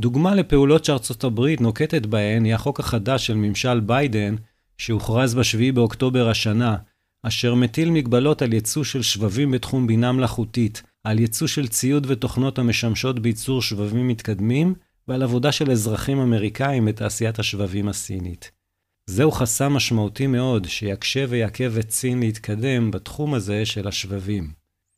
דוגמה 0.00 0.34
לפעולות 0.34 0.84
שארצות 0.84 1.24
הברית 1.24 1.60
נוקטת 1.60 2.06
בהן 2.06 2.44
היא 2.44 2.54
החוק 2.54 2.80
החדש 2.80 3.26
של 3.26 3.34
ממשל 3.34 3.80
ביידן, 3.80 4.34
שהוכרז 4.78 5.34
ב-7 5.34 5.74
באוקטובר 5.74 6.28
השנה, 6.28 6.76
אשר 7.22 7.54
מטיל 7.54 7.90
מגבלות 7.90 8.42
על 8.42 8.52
ייצוא 8.52 8.84
של 8.84 9.02
שבבים 9.02 9.50
בתחום 9.50 9.86
בינה 9.86 10.12
מלאכותית, 10.12 10.82
על 11.04 11.18
ייצוא 11.18 11.46
של 11.46 11.68
ציוד 11.68 12.06
ותוכנות 12.08 12.58
המשמשות 12.58 13.18
בייצור 13.18 13.62
שבבים 13.62 14.08
מתקדמים, 14.08 14.74
ועל 15.08 15.22
עבודה 15.22 15.52
של 15.52 15.70
אזרחים 15.70 16.18
אמריקאים 16.18 16.84
בתעשיית 16.84 17.38
השבבים 17.38 17.88
הסינית. 17.88 18.61
זהו 19.06 19.30
חסם 19.30 19.72
משמעותי 19.72 20.26
מאוד, 20.26 20.66
שיקשה 20.68 21.24
ויעכב 21.28 21.78
את 21.78 21.90
סין 21.90 22.20
להתקדם 22.20 22.90
בתחום 22.90 23.34
הזה 23.34 23.66
של 23.66 23.88
השבבים. 23.88 24.52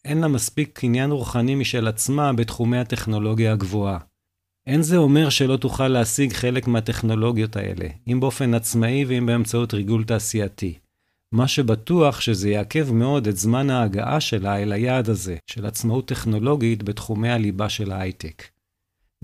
אין 0.04 0.20
לה 0.20 0.28
מספיק 0.28 0.70
קניין 0.78 1.10
רוחני 1.10 1.54
משל 1.54 1.88
עצמה 1.88 2.32
בתחומי 2.32 2.78
הטכנולוגיה 2.78 3.52
הגבוהה. 3.52 3.98
אין 4.66 4.82
זה 4.82 4.96
אומר 4.96 5.28
שלא 5.30 5.56
תוכל 5.56 5.88
להשיג 5.88 6.32
חלק 6.32 6.66
מהטכנולוגיות 6.66 7.56
האלה, 7.56 7.88
אם 8.12 8.20
באופן 8.20 8.54
עצמאי 8.54 9.04
ואם 9.04 9.26
באמצעות 9.26 9.74
ריגול 9.74 10.04
תעשייתי. 10.04 10.78
מה 11.32 11.48
שבטוח 11.48 12.20
שזה 12.20 12.50
יעכב 12.50 12.92
מאוד 12.92 13.26
את 13.26 13.36
זמן 13.36 13.70
ההגעה 13.70 14.20
שלה 14.20 14.62
אל 14.62 14.72
היעד 14.72 15.08
הזה, 15.08 15.36
של 15.46 15.66
עצמאות 15.66 16.08
טכנולוגית 16.08 16.82
בתחומי 16.82 17.28
הליבה 17.28 17.68
של 17.68 17.92
ההייטק. 17.92 18.53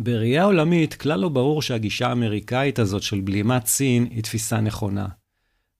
בראייה 0.02 0.44
עולמית, 0.44 0.94
כלל 0.94 1.20
לא 1.20 1.28
ברור 1.28 1.62
שהגישה 1.62 2.08
האמריקאית 2.08 2.78
הזאת 2.78 3.02
של 3.02 3.20
בלימת 3.20 3.66
סין 3.66 4.06
היא 4.10 4.22
תפיסה 4.22 4.60
נכונה. 4.60 5.06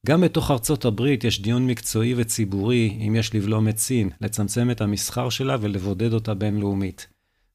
גם 0.06 0.20
בתוך 0.20 0.50
ארצות 0.50 0.85
הברית 0.85 1.24
יש 1.24 1.42
דיון 1.42 1.66
מקצועי 1.66 2.14
וציבורי 2.16 2.98
אם 3.06 3.16
יש 3.16 3.35
לבלום 3.35 3.68
את 3.68 3.78
סין, 3.78 4.11
לצמצם 4.20 4.70
את 4.70 4.80
המסחר 4.80 5.28
שלה 5.28 5.56
ולבודד 5.61 6.12
אותה 6.12 6.35
בינלאומית. 6.35 7.06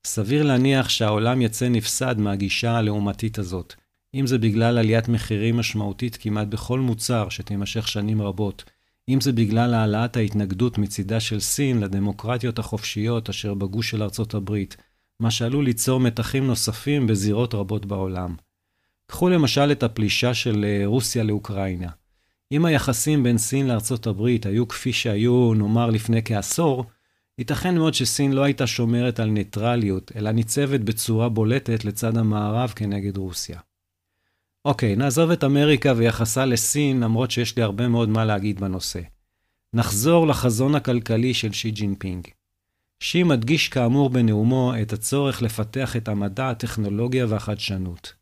סביר 0.06 0.43
להניח 0.43 0.89
שהעולם 0.89 1.41
יצא 1.41 1.69
נפסד 1.69 2.19
מהגישה 2.19 2.71
הלעומתית 2.78 3.39
הזאת, 3.39 3.73
אם 4.15 4.28
זה 4.28 4.38
בגלל 4.38 4.78
עליית 4.78 5.08
מחירים 5.08 5.58
משמעותית 5.58 6.17
כמעט 6.21 6.47
בכל 6.47 6.80
מוצר 6.80 7.30
שתימשך 7.30 7.88
שנים 7.88 8.21
רבות, 8.21 8.63
אם 9.10 9.21
זה 9.21 9.32
בגלל 9.32 9.73
העלאת 9.73 10.17
ההתנגדות 10.17 10.78
מצידה 10.78 11.19
של 11.19 11.39
סין 11.39 11.80
לדמוקרטיות 11.80 12.60
החופשיות 12.60 13.30
אשר 13.30 13.54
בגוש 13.54 13.89
של 13.89 14.04
ארצות 14.04 14.34
הברית, 14.34 14.78
מה 15.19 15.32
שעלול 15.32 15.65
ליצור 15.65 15.99
מתחים 15.99 16.47
נוספים 16.47 17.08
בזירות 17.08 17.54
רבות 17.54 17.86
בעולם. 17.86 18.36
קחו 19.08 19.30
למשל 19.30 19.71
את 19.71 19.84
הפלישה 19.84 20.34
של 20.34 20.65
אה, 20.65 20.86
רוסיה 20.86 21.23
לאוקראינה. 21.23 21.89
אם 22.51 22.65
היחסים 22.65 23.23
בין 23.23 23.38
סין 23.38 23.67
לארצות 23.67 24.08
הברית 24.08 24.45
היו 24.45 24.67
כפי 24.67 24.93
שהיו, 24.93 25.54
נאמר, 25.54 25.89
לפני 25.89 26.21
כעשור, 26.25 26.86
ייתכן 27.38 27.75
מאוד 27.75 27.93
שסין 27.93 28.34
לא 28.34 28.43
הייתה 28.43 28.67
שומרת 28.67 29.19
על 29.19 29.30
ניטרליות, 29.30 30.12
אלא 30.15 30.32
ניצבת 30.32 30.80
בצורה 30.80 31.30
בולטת 31.30 31.86
לצד 31.86 32.17
המערב 32.17 32.73
כנגד 32.75 33.17
רוסיה. 33.17 33.60
אוקיי, 34.65 34.95
נעזוב 34.95 35.32
את 35.32 35.43
אמריקה 35.43 35.93
ויחסה 35.97 36.45
לסין, 36.45 36.99
למרות 36.99 37.32
שיש 37.32 37.58
לי 37.58 37.63
הרבה 37.63 37.88
מאוד 37.88 38.10
מה 38.10 38.25
להגיד 38.25 38.60
בנושא. 38.60 39.01
נחזור 39.73 40.28
לחזון 40.28 40.75
הכלכלי 40.75 41.34
של 41.34 41.51
שי 41.51 41.71
ג'ינפינג. 41.71 42.28
שי 43.00 43.24
מדגיש 43.24 43.70
כאמור 43.70 44.10
בנאומו 44.10 44.74
את 44.82 44.94
הצורך 44.94 45.42
לפתח 45.42 45.96
את 45.96 46.08
המדע, 46.08 46.50
הטכנולוגיה 46.50 47.26
והחדשנות. 47.30 48.14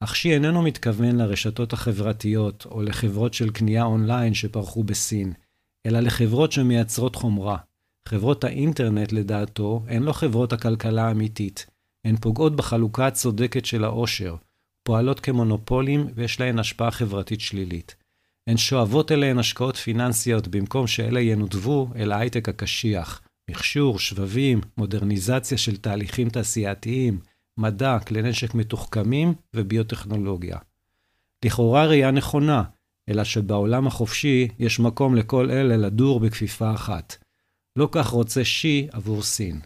אך 0.00 0.16
שי 0.16 0.34
איננו 0.34 0.62
מתכוון 0.62 1.16
לרשתות 1.16 1.72
החברתיות 1.72 2.66
או 2.70 2.82
לחברות 2.82 3.34
של 3.34 3.50
קנייה 3.50 3.82
אונליין 3.84 4.34
שפרחו 4.34 4.84
בסין, 4.84 5.32
אלא 5.86 6.00
לחברות 6.00 6.52
שמייצרות 6.52 7.16
חומרה. 7.16 7.56
חברות 8.08 8.44
האינטרנט, 8.44 9.12
לדעתו, 9.12 9.82
הן 9.88 10.02
לא 10.02 10.12
חברות 10.12 10.52
הכלכלה 10.52 11.08
האמיתית. 11.08 11.66
הן 12.04 12.16
פוגעות 12.16 12.56
בחלוקה 12.56 13.06
הצודקת 13.06 13.64
של 13.64 13.84
העושר, 13.84 14.36
פועלות 14.82 15.20
כמונופולים 15.20 16.06
ויש 16.14 16.40
להן 16.40 16.58
השפעה 16.58 16.90
חברתית 16.90 17.40
שלילית. 17.40 17.96
הן 18.46 18.56
שואבות 18.56 19.12
אליהן 19.12 19.38
השקעות 19.38 19.76
פיננסיות 19.76 20.48
במקום 20.48 20.86
שאלה 20.86 21.20
ינותבו 21.20 21.88
אל 21.96 22.12
ההייטק 22.12 22.48
הקשיח, 22.48 23.20
מכשור, 23.50 23.98
שבבים, 23.98 24.60
מודרניזציה 24.76 25.58
של 25.58 25.76
תהליכים 25.76 26.28
תעשייתיים, 26.28 27.20
מדע, 27.58 27.98
כלי 27.98 28.22
נשק 28.22 28.54
מתוחכמים 28.54 29.34
וביוטכנולוגיה. 29.54 30.58
לכאורה 31.44 31.86
ראייה 31.86 32.10
נכונה, 32.10 32.62
אלא 33.08 33.24
שבעולם 33.24 33.86
החופשי 33.86 34.48
יש 34.58 34.80
מקום 34.80 35.16
לכל 35.16 35.50
אלה 35.50 35.76
לדור 35.76 36.20
בכפיפה 36.20 36.74
אחת. 36.74 37.16
לא 37.76 37.88
כך 37.92 38.06
רוצה 38.06 38.44
שי 38.44 38.88
עבור 38.92 39.22
סין. 39.22 39.60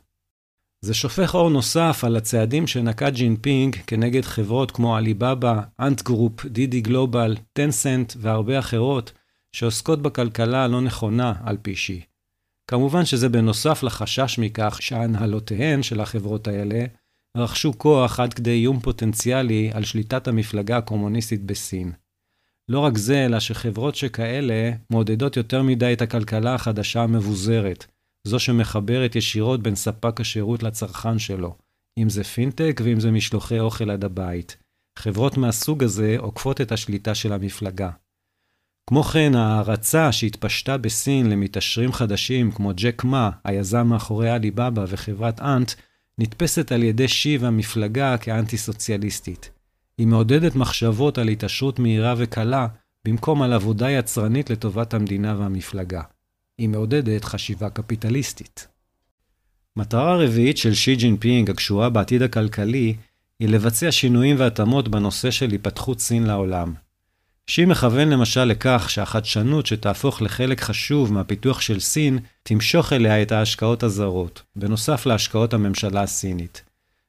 זה 0.80 0.94
שופך 0.94 1.34
אור 1.34 1.50
נוסף 1.50 2.04
על 2.04 2.16
הצעדים 2.16 2.66
שנקט 2.66 3.12
ג'ינפינג 3.12 3.76
כנגד 3.86 4.24
חברות 4.24 4.70
כמו 4.70 4.96
עליבאבא, 4.96 5.62
אנט 5.80 6.02
גרופ, 6.02 6.46
דידי 6.46 6.80
גלובל, 6.80 7.36
טנסנט 7.52 8.12
והרבה 8.16 8.58
אחרות 8.58 9.12
שעוסקות 9.52 10.02
בכלכלה 10.02 10.64
הלא 10.64 10.80
נכונה 10.80 11.34
על 11.44 11.56
פי 11.62 11.76
שי. 11.76 12.00
כמובן 12.70 13.05
שזה 13.05 13.29
בנוסף 13.29 13.83
לחשש 13.83 14.38
מכך 14.38 14.79
שהנהלותיהן 14.81 15.83
של 15.83 16.00
החברות 16.00 16.48
האלה 16.48 16.85
רכשו 17.37 17.79
כוח 17.79 18.20
עד 18.20 18.35
כדי 18.35 18.50
איום 18.50 18.81
פוטנציאלי 18.81 19.70
על 19.72 19.85
שליטת 19.85 20.29
המפלגה 20.29 20.76
הקומוניסטית 20.76 21.44
בסין. 21.44 21.92
לא 22.68 22.81
רק 22.81 22.98
זה, 22.98 23.24
אלא 23.24 23.40
שחברות 23.40 23.96
שכאלה 23.96 24.70
מעודדות 24.90 25.37
יותר 25.37 25.62
מדי 25.62 25.92
את 25.92 26.02
הכלכלה 26.02 26.55
החדשה 26.55 27.02
המבוזרת, 27.02 27.87
זו 28.26 28.38
שמחברת 28.38 29.16
ישירות 29.16 29.62
בין 29.62 29.74
ספק 29.74 30.20
השירות 30.20 30.62
לצרכן 30.62 31.18
שלו, 31.18 31.57
אם 31.98 32.09
זה 32.09 32.24
פינטק 32.24 32.81
ואם 32.85 33.00
זה 33.00 33.11
משלוחי 33.11 33.61
אוכל 33.61 33.90
עד 33.90 34.05
הבית. 34.05 34.57
חברות 34.98 35.37
מהסוג 35.37 35.85
הזה 35.85 36.16
עוקפות 36.18 36.61
את 36.61 36.72
השליטה 36.72 37.14
של 37.14 37.33
המפלגה. 37.33 37.90
כמו 38.87 39.03
כן, 39.03 39.35
ההערצה 39.35 40.12
שהתפשטה 40.12 40.77
בסין 40.77 41.31
למתעשרים 41.31 41.92
חדשים 41.92 42.53
כמו 42.53 42.72
ג'ק 42.77 43.05
מא, 43.05 43.31
היזם 43.44 43.87
מאחורי 43.87 44.31
עליבאבא 44.31 44.85
וחברת 44.88 45.40
אנט, 45.40 45.72
נתפסת 46.18 46.72
על 46.72 46.83
ידי 46.83 47.09
שי 47.09 47.38
והמפלגה 47.38 48.18
כאנטי-סוציאליסטית. 48.18 49.51
היא 49.99 50.07
מעודדת 50.07 50.55
מחשבות 50.55 51.18
על 51.18 51.29
התעשרות 51.29 51.79
מהירה 51.79 52.14
וקלה, 52.16 52.66
במקום 53.05 53.42
על 53.42 53.53
עבודה 53.53 53.90
יצרנית 53.90 54.51
לטובת 54.51 54.94
המדינה 54.94 55.37
והמפלגה. 55.38 56.03
היא 56.59 56.68
מעודדת 56.68 57.25
חשיבה 57.25 57.70
קפיטליסטית. 57.70 58.68
מטרה 59.77 60.16
רביעית 60.16 60.57
של 60.57 60.75
שי 60.75 60.96
ג'ינפינג 60.96 61.51
הקשורה 61.51 61.90
בעתיד 61.90 62.22
הכלכלי, 62.22 62.96
היא 63.40 63.49
לבצע 63.49 63.92
שינויים 63.92 64.37
והתאמות 64.38 64.88
בנושא 64.88 65.31
של 65.31 65.51
היפתחות 65.51 66.01
סין 66.01 66.27
לעולם. 66.27 66.86
שי 67.50 67.64
מכוון 67.64 68.09
למשל 68.09 68.44
לכך 68.44 68.87
שהחדשנות 68.90 69.66
שתהפוך 69.66 70.22
לחלק 70.22 70.61
חשוב 70.61 71.12
מהפיתוח 71.12 71.61
של 71.61 71.80
סין, 71.80 72.18
תמשוך 72.42 72.92
אליה 72.92 73.22
את 73.22 73.32
ההשקעות 73.32 73.82
הזרות, 73.82 74.42
בנוסף 74.56 75.06
להשקעות 75.06 75.54
הממשלה 75.54 76.02
הסינית. 76.02 76.62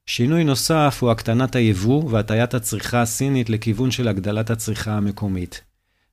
שינוי 0.05 0.43
נוסף 0.43 0.97
הוא 1.01 1.11
הקטנת 1.11 1.55
היבוא 1.55 2.09
והטיית 2.09 2.53
הצריכה 2.53 3.01
הסינית 3.01 3.49
לכיוון 3.49 3.91
של 3.91 4.07
הגדלת 4.07 4.49
הצריכה 4.49 4.91
המקומית. 4.91 5.61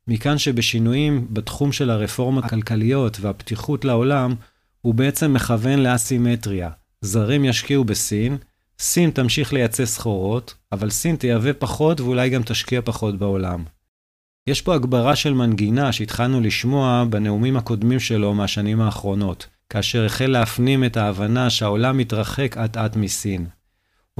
מכאן 0.09 0.39
שבשינויים 0.39 1.27
בתחום 1.31 1.73
של 1.73 1.91
הרפורמות 1.91 2.45
הכלכליות 2.45 3.21
והפתיחות 3.21 3.85
לעולם, 3.85 4.35
הוא 4.81 4.95
בעצם 4.95 5.33
מכוון 5.33 5.79
לאסימטריה. 5.79 6.71
זרים 7.01 7.45
ישקיעו 7.45 7.85
בסין, 7.85 8.37
סין 8.79 9.11
תמשיך 9.11 9.53
לייצא 9.53 9.87
סחורות, 9.87 10.55
אבל 10.73 10.91
סין 10.91 11.17
תייבא 11.17 11.53
פחות 11.59 12.01
ואולי 12.01 12.31
גם 12.31 12.43
תשקיע 12.43 12.81
פחות 12.85 13.19
בעולם. 13.19 13.65
יש 14.47 14.63
פה 14.63 14.75
הגברה 14.75 15.17
של 15.17 15.35
מנגינה 15.35 15.93
שהתחלנו 15.93 16.41
לשמוע 16.41 17.05
בנאומים 17.11 17.57
הקודמים 17.57 18.01
שלו 18.01 18.35
מהשנים 18.35 18.81
האחרונות, 18.81 19.47
כאשר 19.69 20.05
החל 20.05 20.27
להפנים 20.27 20.85
את 20.85 20.97
ההבנה 20.97 21.51
שהעולם 21.51 21.99
מתרחק 21.99 22.57
אט-אט 22.57 22.97
מסין. 22.97 23.47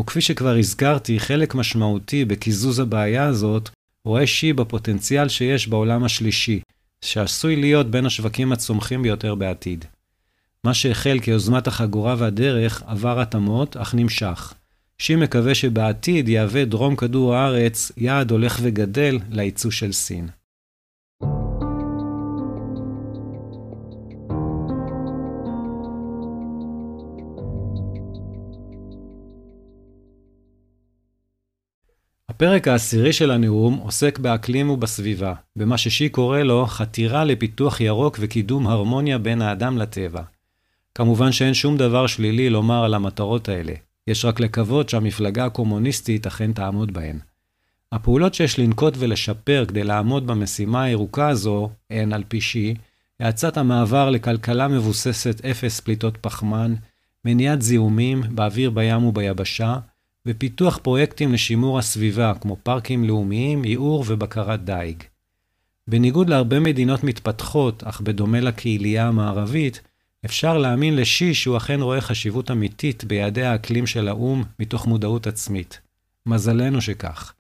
וכפי 0.01 0.21
שכבר 0.21 0.57
הזכרתי, 0.57 1.21
חלק 1.21 1.55
משמעותי 1.55 2.25
בקיזוז 2.25 2.79
הבעיה 2.79 3.25
הזאת 3.25 3.71
רואה 4.05 4.27
שי 4.27 4.53
בפוטנציאל 4.53 5.29
שיש 5.29 5.69
בעולם 5.69 6.05
השלישי, 6.05 6.61
שעשוי 7.05 7.57
להיות 7.57 7.91
בין 7.91 8.07
השווקים 8.07 8.53
הצומחים 8.53 9.03
ביותר 9.03 9.35
בעתיד. 9.35 9.85
מה 10.65 10.75
שהחל 10.75 11.19
כיוזמת 11.23 11.67
החגורה 11.67 12.15
והדרך 12.19 12.83
עבר 12.87 13.21
התאמות, 13.21 13.77
אך 13.77 13.95
נמשך. 13.95 14.55
שי 14.99 15.17
מקווה 15.17 15.55
שבעתיד 15.55 16.29
יהווה 16.29 16.65
דרום 16.65 16.97
כדור 16.97 17.35
הארץ 17.35 17.93
יעד 17.97 18.31
הולך 18.31 18.59
וגדל 18.63 19.19
לייצוא 19.31 19.71
של 19.71 19.93
סין. 19.93 20.29
הפרק 32.29 32.69
העשירי 32.69 33.13
של 33.13 33.31
הנאום 33.31 33.75
עוסק 33.75 34.19
באקלים 34.19 34.71
ובסביבה, 34.71 35.35
במה 35.57 35.79
ששי 35.79 36.09
קורא 36.09 36.39
לו 36.39 36.67
חתירה 36.67 37.25
לפיתוח 37.25 37.81
ירוק 37.81 38.17
וקידום 38.21 38.67
הרמוניה 38.67 39.19
בין 39.19 39.43
האדם 39.43 39.79
לטבע. 39.79 40.23
כמובן 40.95 41.33
שאין 41.33 41.55
שום 41.55 41.77
דבר 41.77 42.07
שלילי 42.07 42.51
לומר 42.51 42.85
על 42.85 42.95
המטרות 42.95 43.49
האלה, 43.49 43.73
יש 44.07 44.25
רק 44.25 44.41
לקוות 44.41 44.89
שהמפלגה 44.89 45.45
הקומוניסטית 45.45 46.27
אכן 46.27 46.53
תעמוד 46.53 46.93
בהן. 46.93 47.19
הפעולות 47.93 48.35
שיש 48.35 48.59
לנקוט 48.59 48.95
ולשפר 48.99 49.65
כדי 49.69 49.85
לעמוד 49.85 50.27
במשימה 50.27 50.83
הירוקה 50.83 51.29
הזו 51.29 51.71
הן, 51.91 52.13
על 52.13 52.25
פי 52.29 52.41
שי, 52.41 52.75
האצת 53.21 53.57
המעבר 53.57 54.11
לכלכלה 54.11 54.69
מבוססת 54.69 55.45
אפס 55.45 55.81
פליטות 55.81 56.17
פחמן, 56.21 56.75
מניעת 57.25 57.63
זיהומים 57.63 58.23
באוויר, 58.31 58.71
בים 58.71 59.05
וביבשה, 59.05 59.79
ופיתוח 60.27 60.79
פרויקטים 60.83 61.33
לשימור 61.33 61.79
הסביבה, 61.79 62.33
כמו 62.41 62.57
פארקים 62.63 63.05
לאומיים, 63.05 63.65
ייעור 63.65 64.05
ובקרת 64.09 64.65
דייג. 64.65 65.03
בניגוד 65.89 66.29
להרבה 66.29 66.61
מדינות 66.61 67.05
מתפתחות, 67.05 67.83
אך 67.83 68.01
בדומה 68.01 68.41
לקהילייה 68.41 69.09
המערבית, 69.09 69.81
אפשר 70.25 70.59
להאמין 70.59 70.97
לשי 70.97 71.35
שהוא 71.35 71.57
אכן 71.57 71.81
רואה 71.81 72.01
חשיבות 72.01 72.51
אמיתית 72.51 73.05
ביעדי 73.05 73.43
האקלים 73.43 73.87
של 73.87 74.09
האו"ם 74.09 74.43
מתוך 74.59 74.87
מודעות 74.87 75.27
עצמית. 75.27 75.81
מזלנו 76.27 76.81
שכך. 76.81 77.33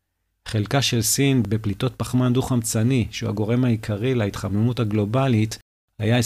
חלקה 0.48 0.82
של 0.82 1.02
סין 1.02 1.42
בפליטות 1.42 1.94
פחמן 1.96 2.32
דו-חמצני, 2.32 3.06
שהוא 3.10 3.28
הגורם 3.28 3.64
העיקרי 3.64 4.14
להתחממות 4.14 4.80
הגלובלית, 4.80 5.58
היה 5.98 6.18
27% 6.18 6.22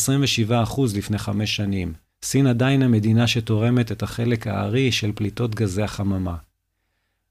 לפני 0.97 1.19
חמש 1.19 1.57
שנים. 1.57 1.93
סין 2.23 2.47
עדיין 2.47 2.83
המדינה 2.83 3.27
שתורמת 3.27 3.93
את 3.93 4.03
החלק 4.03 4.47
הארי 4.47 4.93
של 4.93 5.13
פליטות 5.15 5.55
גזי 5.55 5.83
החממה. 5.83 6.37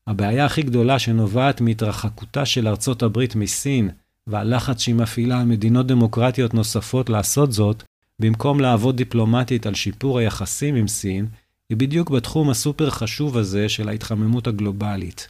הבעיה 0.08 0.46
הכי 0.46 0.62
גדולה 0.62 1.00
שנובעת 1.00 1.62
מהתרחקותה 1.62 2.46
של 2.46 2.68
ארצות 2.68 3.04
הברית 3.04 3.36
מסין, 3.36 3.90
והלחץ 4.28 4.82
שהיא 4.82 4.96
מפעילה 4.96 5.40
על 5.40 5.46
מדינות 5.46 5.88
דמוקרטיות 5.88 6.54
נוספות 6.54 7.10
לעשות 7.10 7.52
זאת, 7.52 7.84
במקום 8.22 8.60
לעבוד 8.60 8.98
דיפלומטית 8.98 9.66
על 9.66 9.74
שיפור 9.74 10.20
היחסים 10.20 10.76
עם 10.76 10.88
סין, 10.88 11.28
היא 11.70 11.78
בדיוק 11.78 12.10
בתחום 12.10 12.50
הסופר 12.50 12.90
חשוב 12.90 13.38
הזה 13.38 13.70
של 13.70 13.90
ההתחממות 13.90 14.48
הגלובלית. 14.48 15.30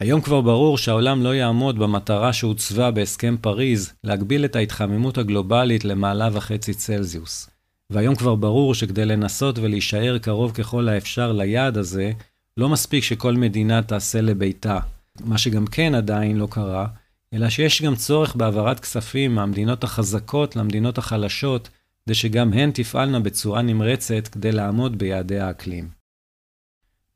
היום 0.00 0.20
כבר 0.20 0.40
ברור 0.40 0.78
שהעולם 0.78 1.22
לא 1.22 1.34
יעמוד 1.34 1.78
במטרה 1.78 2.32
שהוצבה 2.32 2.90
בהסכם 2.90 3.36
פריז 3.40 3.92
להגביל 4.04 4.44
את 4.44 4.56
ההתחממות 4.56 5.18
הגלובלית 5.18 5.84
למעלה 5.84 6.28
וחצי 6.32 6.74
צלזיוס. 6.74 7.50
והיום 7.90 8.14
כבר 8.14 8.34
ברור 8.34 8.74
שכדי 8.74 9.04
לנסות 9.04 9.58
ולהישאר 9.58 10.18
קרוב 10.18 10.52
ככל 10.52 10.88
האפשר 10.88 11.32
ליעד 11.32 11.76
הזה, 11.76 12.12
לא 12.56 12.68
מספיק 12.68 13.04
שכל 13.04 13.34
מדינה 13.34 13.82
תעשה 13.82 14.20
לביתה, 14.20 14.78
מה 15.20 15.38
שגם 15.38 15.66
כן 15.66 15.94
עדיין 15.94 16.36
לא 16.36 16.48
קרה, 16.50 16.86
אלא 17.34 17.48
שיש 17.48 17.82
גם 17.82 17.96
צורך 17.96 18.34
בהעברת 18.36 18.80
כספים 18.80 19.34
מהמדינות 19.34 19.84
החזקות 19.84 20.56
למדינות 20.56 20.98
החלשות, 20.98 21.68
כדי 22.04 22.14
שגם 22.14 22.52
הן 22.52 22.70
תפעלנה 22.70 23.20
בצורה 23.20 23.62
נמרצת 23.62 24.28
כדי 24.28 24.52
לעמוד 24.52 24.98
ביעדי 24.98 25.38
האקלים. 25.38 25.88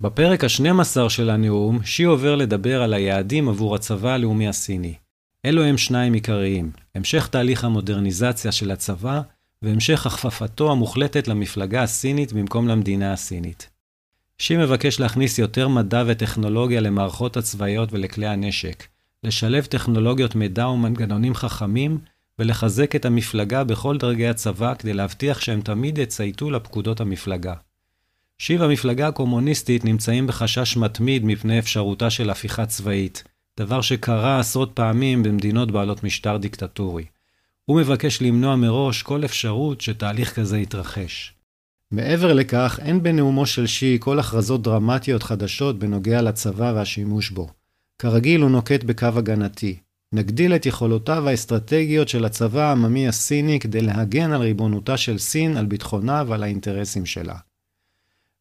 בפרק 0.01 0.45
ה-12 0.45 1.09
של 1.09 1.31
הנאום, 1.31 1.85
שי 1.85 2.05
עובר 2.05 2.37
לדבר 2.37 2.83
על 2.83 2.95
היעדים 2.95 3.49
עבור 3.49 3.75
הצבא 3.75 4.11
הלאומי 4.11 4.49
הסיני. 4.49 4.95
אלו 5.45 5.65
הם 5.65 5.79
שניים 5.79 6.13
עיקריים, 6.13 6.71
המשך 6.95 7.27
תהליך 7.27 7.65
המודרניזציה 7.65 8.53
של 8.53 8.71
הצבא, 8.71 9.21
והמשך 9.63 10.07
הכפפתו 10.07 10.73
המוחלטת 10.73 11.29
למפלגה 11.29 11.83
הסינית 11.83 12.33
במקום 12.33 12.69
למדינה 12.69 13.13
הסינית. 13.13 13.71
שי 14.39 14.57
מבקש 14.57 15.01
להכניס 15.01 15.39
יותר 15.39 15.69
מדע 15.69 16.05
וטכנולוגיה 16.07 16.81
למערכות 16.81 17.37
הצבאיות 17.37 17.93
ולכלי 17.93 18.27
הנשק, 18.27 18.87
לשלב 19.25 19.65
טכנולוגיות 19.65 20.35
מידע 20.35 20.69
ומנגנונים 20.69 21.35
חכמים, 21.35 21.99
ולחזק 22.39 22.97
את 22.97 23.05
המפלגה 23.05 23.65
בכל 23.65 23.99
דרגי 23.99 24.27
הצבא 24.27 24.75
כדי 24.75 24.93
להבטיח 24.93 25.41
שהם 25.41 25.61
תמיד 25.61 25.99
יצייתו 25.99 26.51
לפקודות 26.51 27.01
המפלגה. 27.01 27.55
שיב 28.39 28.63
המפלגה 28.63 29.09
הקומוניסטית 29.09 29.85
נמצאים 29.85 30.27
בחשש 30.27 30.77
מתמיד 30.77 31.25
מפני 31.25 31.59
אפשרותה 31.59 32.11
של 32.11 32.31
הפיכה 32.31 32.67
צבאית, 32.67 33.25
דבר 33.61 33.81
שקרה 33.81 34.41
עשרות 34.41 34.71
פעמים 34.75 35.23
במדינות 35.23 35.71
בעלות 35.71 36.05
משטר 36.05 36.37
דיקטטורי. 36.37 37.05
הוא 37.65 37.81
מבקש 37.81 38.23
למנוע 38.23 38.57
מראש 38.57 39.03
כל 39.03 39.25
אפשרות 39.25 39.81
שתהליך 39.81 40.35
כזה 40.35 40.59
יתרחש. 40.59 41.35
מעבר 41.91 42.33
לכך, 42.33 42.79
אין 42.83 43.03
בנאומו 43.03 43.47
של 43.47 43.67
שי 43.67 43.97
כל 44.01 44.19
הכרזות 44.19 44.63
דרמטיות 44.63 45.23
חדשות 45.23 45.79
בנוגע 45.79 46.23
לצבא 46.23 46.73
והשימוש 46.77 47.31
בו. 47.31 47.49
כרגיל 48.03 48.41
הוא 48.41 48.51
נוקט 48.51 48.85
בקו 48.85 49.07
הגנתי. 49.07 49.77
נגדיל 50.13 50.55
את 50.55 50.67
יכולותיו 50.67 51.29
האסטרטגיות 51.29 52.09
של 52.09 52.25
הצבא 52.25 52.61
העממי 52.61 53.09
הסיני 53.09 53.61
כדי 53.61 53.81
להגן 53.81 54.33
על 54.33 54.41
ריבונותה 54.41 54.97
של 54.97 55.19
סין, 55.19 55.57
על 55.57 55.67
ביטחונה 55.67 56.25
ועל 56.27 56.43
האינטרסים 56.43 57.07
שלה. 57.07 57.37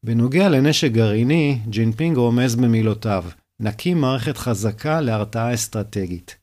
בנוגע 0.04 0.50
לנשק 0.50 0.92
גרעיני, 0.92 1.60
ג'ינפינג 1.70 2.18
רומז 2.18 2.56
במילותיו, 2.56 3.26
נקים 3.60 4.02
מערכת 4.02 4.38
חזקה 4.38 5.02
להרתעה 5.02 5.54
אסטרטגית. 5.54 6.38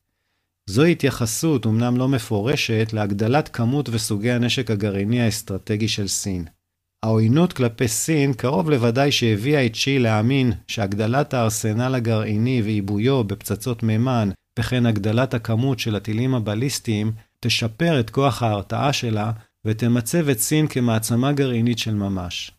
זוהי 0.66 0.92
התייחסות, 0.92 1.66
אמנם 1.66 1.96
לא 1.96 2.08
מפורשת, 2.08 2.92
להגדלת 2.92 3.48
כמות 3.48 3.88
וסוגי 3.88 4.30
הנשק 4.30 4.70
הגרעיני 4.70 5.22
האסטרטגי 5.22 5.88
של 5.88 6.08
סין. 6.08 6.44
העוינות 7.02 7.52
כלפי 7.52 7.88
סין 7.88 8.32
קרוב 8.32 8.70
לוודאי 8.70 9.12
שהביאה 9.12 9.66
את 9.66 9.74
שי 9.74 9.98
להאמין 9.98 10.52
שהגדלת 10.66 11.34
הארסנל 11.34 11.94
הגרעיני 11.94 12.62
ועיבויו 12.62 13.24
בפצצות 13.24 13.82
מימן, 13.82 14.30
וכן 14.58 14.86
הגדלת 14.86 15.34
הכמות 15.34 15.78
של 15.78 15.96
הטילים 15.96 16.34
הבליסטיים, 16.34 17.12
תשפר 17.40 18.00
את 18.00 18.10
כוח 18.10 18.42
ההרתעה 18.42 18.92
שלה 18.92 19.32
ותמצב 19.64 20.28
את 20.28 20.38
סין 20.38 20.66
כמעצמה 20.66 21.32
גרעינית 21.32 21.78
של 21.78 21.94
ממש. 21.94 22.50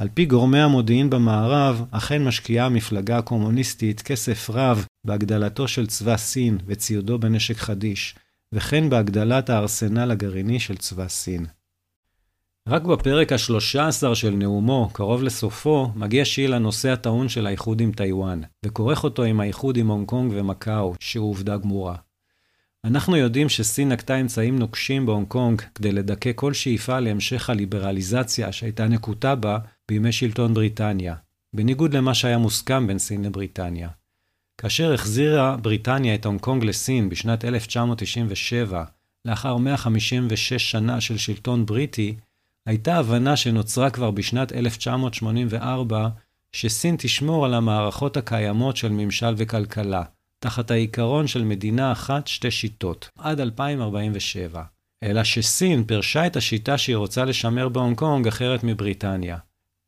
על 0.00 0.08
פי 0.14 0.24
גורמי 0.24 0.60
המודיעין 0.60 1.10
במערב, 1.10 1.84
אכן 1.90 2.24
משקיעה 2.24 2.66
המפלגה 2.66 3.18
הקומוניסטית 3.18 4.02
כסף 4.02 4.50
רב 4.50 4.86
בהגדלתו 5.06 5.68
של 5.68 5.86
צבא 5.86 6.16
סין 6.16 6.58
וציודו 6.66 7.18
בנשק 7.18 7.56
חדיש, 7.56 8.14
וכן 8.54 8.90
בהגדלת 8.90 9.50
הארסנל 9.50 10.10
הגרעיני 10.10 10.60
של 10.60 10.76
צבא 10.76 11.08
סין. 11.08 11.46
רק 12.68 12.82
בפרק 12.82 13.32
ה-13 13.32 14.14
של 14.14 14.30
נאומו, 14.30 14.90
קרוב 14.92 15.22
לסופו, 15.22 15.88
מגיע 15.96 16.24
שי 16.24 16.48
לנושא 16.48 16.88
הטעון 16.88 17.28
של 17.28 17.46
האיחוד 17.46 17.80
עם 17.80 17.92
טיוואן, 17.92 18.40
וכורך 18.64 19.04
אותו 19.04 19.22
עם 19.22 19.40
האיחוד 19.40 19.76
עם 19.76 19.88
הונג 19.88 20.08
קונג 20.08 20.32
ומקאו, 20.34 20.94
שהוא 21.00 21.30
עובדה 21.30 21.56
גמורה. 21.56 21.96
אנחנו 22.84 23.16
יודעים 23.16 23.48
שסין 23.48 23.88
נקטה 23.92 24.20
אמצעים 24.20 24.58
נוקשים 24.58 25.06
בהונג 25.06 25.28
קונג 25.28 25.62
כדי 25.74 25.92
לדכא 25.92 26.30
כל 26.34 26.52
שאיפה 26.52 27.00
להמשך 27.00 27.50
הליברליזציה 27.50 28.52
שהייתה 28.52 28.88
נקוטה 28.88 29.34
בה 29.34 29.58
בימי 29.88 30.12
שלטון 30.12 30.54
בריטניה, 30.54 31.14
בניגוד 31.52 31.94
למה 31.94 32.14
שהיה 32.14 32.38
מוסכם 32.38 32.86
בין 32.86 32.98
סין 32.98 33.24
לבריטניה. 33.24 33.88
כאשר 34.58 34.92
החזירה 34.92 35.56
בריטניה 35.56 36.14
את 36.14 36.26
הונג 36.26 36.40
קונג 36.40 36.64
לסין 36.64 37.08
בשנת 37.08 37.44
1997, 37.44 38.84
לאחר 39.24 39.56
156 39.56 40.70
שנה 40.70 41.00
של 41.00 41.18
שלטון 41.18 41.66
בריטי, 41.66 42.16
הייתה 42.66 42.96
הבנה 42.96 43.36
שנוצרה 43.36 43.90
כבר 43.90 44.10
בשנת 44.10 44.52
1984, 44.52 46.08
שסין 46.52 46.96
תשמור 46.98 47.44
על 47.44 47.54
המערכות 47.54 48.16
הקיימות 48.16 48.76
של 48.76 48.88
ממשל 48.88 49.34
וכלכלה, 49.36 50.02
תחת 50.38 50.70
העיקרון 50.70 51.26
של 51.26 51.44
מדינה 51.44 51.92
אחת, 51.92 52.26
שתי 52.26 52.50
שיטות, 52.50 53.08
עד 53.18 53.40
2047. 53.40 54.62
אלא 55.02 55.24
שסין 55.24 55.84
פירשה 55.84 56.26
את 56.26 56.36
השיטה 56.36 56.78
שהיא 56.78 56.96
רוצה 56.96 57.24
לשמר 57.24 57.68
בהונג 57.68 57.96
קונג 57.96 58.26
אחרת 58.26 58.64
מבריטניה. 58.64 59.38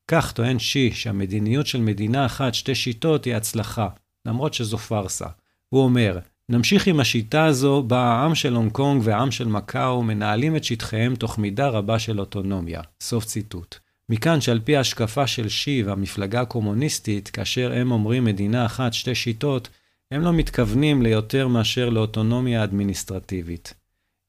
כך 0.08 0.32
טוען 0.32 0.58
שי 0.58 0.92
שהמדיניות 0.92 1.66
של 1.66 1.80
מדינה 1.80 2.26
אחת, 2.26 2.54
שתי 2.54 2.74
שיטות 2.74 3.24
היא 3.24 3.34
הצלחה, 3.34 3.88
למרות 4.26 4.54
שזו 4.54 4.78
פארסה. 4.78 5.26
הוא 5.68 5.84
אומר, 5.84 6.18
נמשיך 6.48 6.86
עם 6.86 7.00
השיטה 7.00 7.44
הזו, 7.44 7.82
בה 7.82 7.98
העם 7.98 8.34
של 8.34 8.54
הונג 8.54 8.72
קונג 8.72 9.02
והעם 9.04 9.30
של 9.30 9.48
מקאו 9.48 10.02
מנהלים 10.02 10.56
את 10.56 10.64
שטחיהם 10.64 11.14
תוך 11.14 11.38
מידה 11.38 11.68
רבה 11.68 11.98
של 11.98 12.20
אוטונומיה. 12.20 12.80
סוף 13.00 13.24
ציטוט. 13.24 13.76
מכאן 14.08 14.40
שעל 14.40 14.60
פי 14.64 14.76
ההשקפה 14.76 15.26
של 15.26 15.48
שי 15.48 15.82
והמפלגה 15.82 16.40
הקומוניסטית, 16.40 17.28
כאשר 17.28 17.72
הם 17.72 17.92
אומרים 17.92 18.24
מדינה 18.24 18.66
אחת, 18.66 18.92
שתי 18.92 19.14
שיטות, 19.14 19.68
הם 20.10 20.22
לא 20.22 20.32
מתכוונים 20.32 21.02
ליותר 21.02 21.48
מאשר 21.48 21.88
לאוטונומיה 21.88 22.64
אדמיניסטרטיבית. 22.64 23.74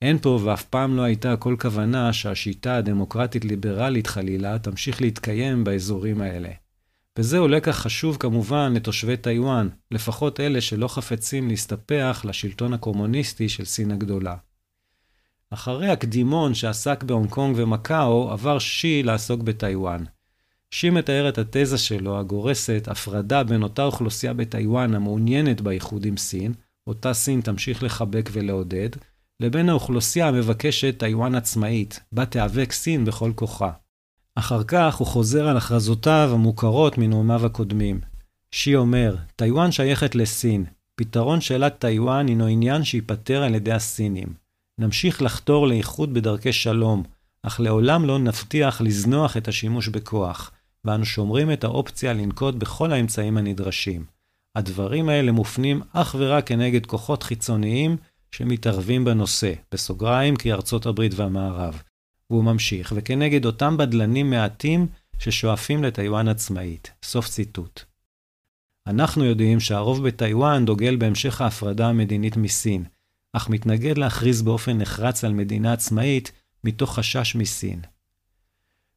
אין 0.01 0.17
פה 0.17 0.39
ואף 0.43 0.63
פעם 0.63 0.97
לא 0.97 1.01
הייתה 1.01 1.38
כל 1.38 1.56
כוונה 1.60 2.13
שהשיטה 2.13 2.75
הדמוקרטית-ליברלית 2.75 4.08
חלילה 4.08 4.60
תמשיך 4.60 5.01
להתקיים 5.01 5.63
באזורים 5.63 6.21
האלה. 6.21 6.49
וזהו 7.17 7.47
לקח 7.47 7.71
חשוב 7.71 8.17
כמובן 8.17 8.73
לתושבי 8.75 9.17
טיוואן, 9.17 9.69
לפחות 9.91 10.39
אלה 10.39 10.62
שלא 10.62 10.88
חפצים 10.88 11.47
להסתפח 11.47 12.21
לשלטון 12.28 12.73
הקומוניסטי 12.73 13.49
של 13.49 13.65
סין 13.65 13.91
הגדולה. 13.91 14.36
אחרי 15.49 15.89
הקדימון 15.89 16.54
שעסק 16.54 17.04
בהונג 17.04 17.30
קונג 17.30 17.56
ומקאו, 17.58 18.32
עבר 18.32 18.60
שי 18.60 19.04
לעסוק 19.04 19.41
בטיוואן. 19.41 20.04
שי 20.71 20.89
מתאר 20.89 21.30
את 21.30 21.38
התזה 21.38 21.78
שלו, 21.78 22.19
הגורסת 22.19 22.88
הפרדה 22.88 23.43
בין 23.43 23.63
אותה 23.63 23.84
אוכלוסייה 23.84 24.34
בטיוואן 24.34 24.95
המעוניינת 24.95 25.62
באיחוד 25.62 26.06
עם 26.06 26.17
סין, 26.17 26.54
אותה 26.88 27.13
סין 27.13 27.41
תמשיך 27.41 27.84
לחבק 27.84 28.30
ולעודד, 28.34 28.89
לבין 29.39 29.69
האוכלוסייה 29.69 30.28
המבקשת 30.28 30.95
טיוואן 30.99 31.36
עצמאית, 31.36 31.99
בה 32.12 32.25
תיאבק 32.25 32.71
סין 32.71 33.06
בכל 33.06 33.32
כוחה. 33.36 33.71
אחר 34.36 34.63
כך 34.63 34.95
הוא 34.95 35.08
חוזר 35.08 35.48
על 35.48 35.58
הכרזותיו 35.58 36.30
המוכרות 36.34 36.98
מנאומיו 36.98 37.45
הקודמים. 37.45 38.02
שי 38.52 38.76
אומר, 38.76 39.15
טיוואן 39.36 39.71
שייכת 39.71 40.15
לסין. 40.15 40.65
פתרון 40.95 41.41
שאלת 41.41 41.80
טיוואן 41.80 42.28
הינו 42.28 42.45
עניין 42.45 42.84
שייפתר 42.84 43.43
על 43.43 43.56
ידי 43.56 43.71
הסינים. 43.71 44.28
נמשיך 44.80 45.21
לחתור 45.21 45.67
לאיחוד 45.67 46.13
בדרכי 46.13 46.54
שלום, 46.54 47.04
אך 47.43 47.60
לעולם 47.60 48.06
לא 48.06 48.19
נבטיח 48.19 48.82
לזנוח 48.82 49.38
את 49.38 49.48
השימוש 49.48 49.88
בכוח, 49.88 50.52
ואנו 50.86 51.06
שומרים 51.06 51.52
את 51.52 51.63
האופציה 51.63 52.13
לנקוט 52.13 52.56
בכל 52.56 52.91
האמצעים 52.91 53.38
הנדרשים. 53.38 54.06
הדברים 54.56 55.10
האלה 55.10 55.32
מופנים 55.32 55.82
אך 55.93 56.15
ורק 56.19 56.48
כנגד 56.48 56.86
כוחות 56.86 57.24
חיצוניים 57.24 57.98
שמתערבים 58.32 59.06
בנושא, 59.06 59.54
בסוגריים 59.71 60.36
כי 60.36 60.54
ארצות 60.54 60.86
הברית 60.86 61.13
והמערב. 61.15 61.82
והוא 62.29 62.43
ממשיך, 62.43 62.93
וכנגד 62.95 63.45
אותם 63.45 63.77
בדלנים 63.77 64.29
מעטים 64.29 64.88
ששואפים 65.19 65.83
לטיוואן 65.83 66.27
עצמאית. 66.27 66.91
סוף 67.03 67.27
ציטוט. 67.27 67.81
אנחנו 68.88 69.25
יודעים 69.25 69.59
שהרוב 69.59 70.07
בטיוואן 70.07 70.65
דוגל 70.65 70.95
בהמשך 70.95 71.41
ההפרדה 71.41 71.88
המדינית 71.88 72.38
מסין, 72.38 72.83
אך 73.33 73.49
מתנגד 73.49 73.97
להכריז 73.97 74.41
באופן 74.41 74.77
נחרץ 74.77 75.23
על 75.23 75.33
מדינה 75.33 75.73
עצמאית 75.73 76.31
מתוך 76.63 76.95
חשש 76.95 77.35
מסין. 77.35 77.81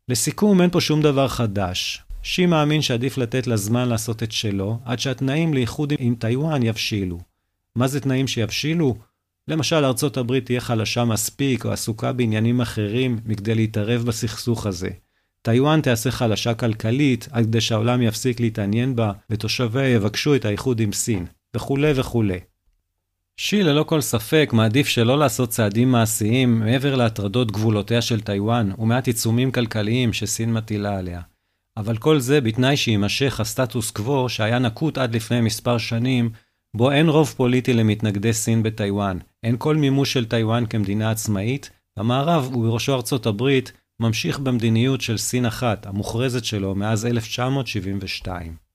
לסיכום, 0.09 0.61
אין 0.61 0.71
פה 0.71 0.81
שום 0.81 1.03
דבר 1.03 1.29
חדש. 1.29 2.03
שי 2.23 2.47
מאמין 2.47 2.83
שעדיף 2.83 3.19
לתת 3.19 3.47
לה 3.47 3.57
זמן 3.57 3.89
לעשות 3.89 4.23
את 4.23 4.33
שלו, 4.33 4.79
עד 4.85 4.99
שהתנאים 4.99 5.55
לאיחוד 5.55 5.93
עם 5.99 6.15
טיוואן 6.15 6.63
יבשילו. 6.63 7.21
מה 7.77 7.89
זה 7.89 8.01
תנאים 8.01 8.27
שיבשילו? 8.27 8.99
למשל, 9.49 9.85
ארצות 9.85 10.17
הברית 10.17 10.45
תהיה 10.45 10.61
חלשה 10.61 11.05
מספיק 11.05 11.65
או 11.65 11.73
עסוקה 11.73 12.13
בעניינים 12.13 12.61
אחרים 12.61 13.19
מכדי 13.25 13.55
להתערב 13.55 14.03
בסכסוך 14.03 14.67
הזה. 14.67 14.89
טיוואן 15.43 15.81
תעשה 15.81 16.11
חלשה 16.11 16.55
כלכלית, 16.55 17.29
עד 17.31 17.45
כדי 17.45 17.61
שהעולם 17.61 18.03
יפסיק 18.03 18.41
להתעניין 18.41 18.97
בה, 18.97 19.13
ותושביה 19.31 19.89
יבקשו 19.89 20.35
את 20.35 20.45
האיחוד 20.45 20.81
עם 20.81 20.93
סין, 20.93 21.27
וכולי 21.57 21.93
וכולי. 21.95 22.39
שי 23.37 23.63
ללא 23.63 23.83
כל 23.83 24.01
ספק 24.01 24.51
מעדיף 24.53 24.89
שלא 24.89 25.19
לעשות 25.19 25.49
צעדים 25.49 25.93
מעשיים 25.93 26.61
מעבר 26.61 26.95
להטרדות 26.95 27.53
גבולותיה 27.53 28.03
של 28.03 28.21
טיוואן 28.21 28.71
ומעט 28.79 29.07
עיצומים 29.07 29.53
כלכליים 29.53 30.13
שסין 30.13 30.53
מטילה 30.53 30.99
עליה. 30.99 31.21
אבל 31.77 31.97
כל 31.97 32.21
זה 32.21 32.41
בתנאי 32.41 32.77
שיימשך 32.77 33.41
הסטטוס 33.41 33.91
קוו 33.91 34.29
שהיה 34.29 34.59
נקוט 34.59 34.99
עד 34.99 35.17
לפני 35.17 35.41
מספר 35.41 35.79
שנים 35.79 36.31
בו 36.75 36.91
אין 36.91 37.09
רוב 37.09 37.35
פוליטי 37.37 37.73
למתנגדי 37.73 38.33
סין 38.33 38.63
בטיוואן, 38.63 39.19
אין 39.43 39.57
כל 39.59 39.77
מימוש 39.77 40.13
של 40.13 40.25
טיוואן 40.25 40.67
כמדינה 40.67 41.11
עצמאית, 41.11 41.71
המערב, 41.97 42.57
ובראשו 42.57 42.95
ארצות 42.95 43.27
הברית, 43.27 43.73
ממשיך 44.01 44.39
במדיניות 44.39 45.01
של 45.01 45.17
סין 45.17 45.47
אחת, 45.47 45.87
המוכרזת 45.87 46.45
שלו 46.45 46.75
מאז 46.75 47.07
1972. 47.07 48.69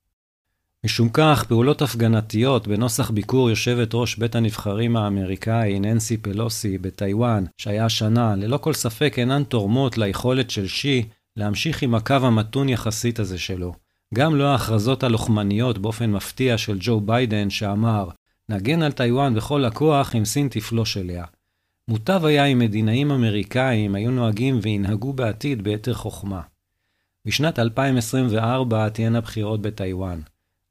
משום 0.85 1.09
כך, 1.13 1.43
פעולות 1.47 1.81
הפגנתיות 1.81 2.67
בנוסח 2.67 3.09
ביקור 3.09 3.49
יושבת 3.49 3.89
ראש 3.93 4.15
בית 4.15 4.35
הנבחרים 4.35 4.97
האמריקאי 4.97 5.79
ננסי 5.79 6.17
פלוסי 6.17 6.77
בטיוואן, 6.77 7.43
שהיה 7.57 7.85
השנה, 7.85 8.35
ללא 8.35 8.57
כל 8.57 8.73
ספק 8.73 9.13
אינן 9.17 9.43
תורמות 9.43 9.97
ליכולת 9.97 10.49
של 10.49 10.67
שי 10.67 11.03
להמשיך 11.37 11.81
עם 11.81 11.95
הקו 11.95 12.13
המתון 12.13 12.69
יחסית 12.69 13.19
הזה 13.19 13.37
שלו. 13.37 13.73
גם 14.13 14.35
לא 14.35 14.43
ההכרזות 14.43 15.03
הלוחמניות 15.03 15.77
באופן 15.77 16.11
מפתיע 16.11 16.57
של 16.57 16.77
ג'ו 16.79 17.01
ביידן 17.01 17.49
שאמר, 17.49 18.09
נגן 18.53 18.81
על 18.81 18.91
טיוואן 18.91 19.33
בכל 19.33 19.65
הכוח 19.65 20.15
אם 20.15 20.25
סין 20.25 20.47
תפלוש 20.47 20.97
אליה. 20.97 21.25
מוטב 21.87 22.25
היה 22.25 22.45
אם 22.45 22.59
מדינאים 22.59 23.11
אמריקאים 23.11 23.95
היו 23.95 24.11
נוהגים 24.11 24.59
וינהגו 24.61 25.13
בעתיד 25.13 25.63
ביתר 25.63 25.93
חוכמה. 25.93 26.41
בשנת 27.25 27.59
2024 27.59 28.89
תהיינה 28.89 29.21
בחירות 29.21 29.61
בטיוואן. 29.61 30.19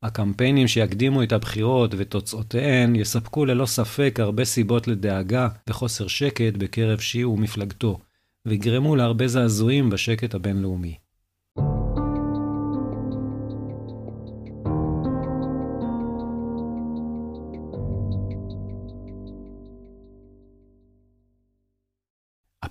הקמפיינים 0.02 0.68
שיקדימו 0.68 1.22
את 1.22 1.32
הבחירות 1.32 1.94
ותוצאותיהן 1.96 2.96
יספקו 2.96 3.44
ללא 3.44 3.66
ספק 3.66 4.16
הרבה 4.18 4.44
סיבות 4.44 4.88
לדאגה 4.88 5.48
וחוסר 5.68 6.06
שקט 6.06 6.54
בקרב 6.58 7.00
שי 7.00 7.24
ומפלגתו, 7.24 7.98
ויגרמו 8.46 8.96
להרבה 8.96 9.28
זעזועים 9.28 9.90
בשקט 9.90 10.34
הבינלאומי. 10.34 11.01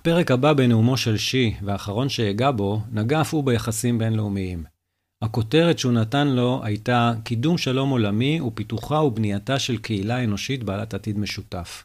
הפרק 0.02 0.30
הבא 0.30 0.52
בנאומו 0.52 0.96
של 0.96 1.16
שי, 1.16 1.54
והאחרון 1.64 2.08
שאגע 2.08 2.50
בו, 2.50 2.80
נגע 2.92 3.20
אף 3.20 3.34
הוא 3.34 3.44
ביחסים 3.44 3.98
בינלאומיים. 3.98 4.64
הכותרת 5.22 5.78
שהוא 5.78 5.92
נתן 5.92 6.28
לו 6.28 6.60
הייתה 6.64 7.12
קידום 7.24 7.58
שלום 7.58 7.90
עולמי 7.90 8.40
ופיתוחה 8.40 9.02
ובנייתה 9.02 9.58
של 9.58 9.78
קהילה 9.78 10.24
אנושית 10.24 10.64
בעלת 10.64 10.94
עתיד 10.94 11.18
משותף. 11.18 11.84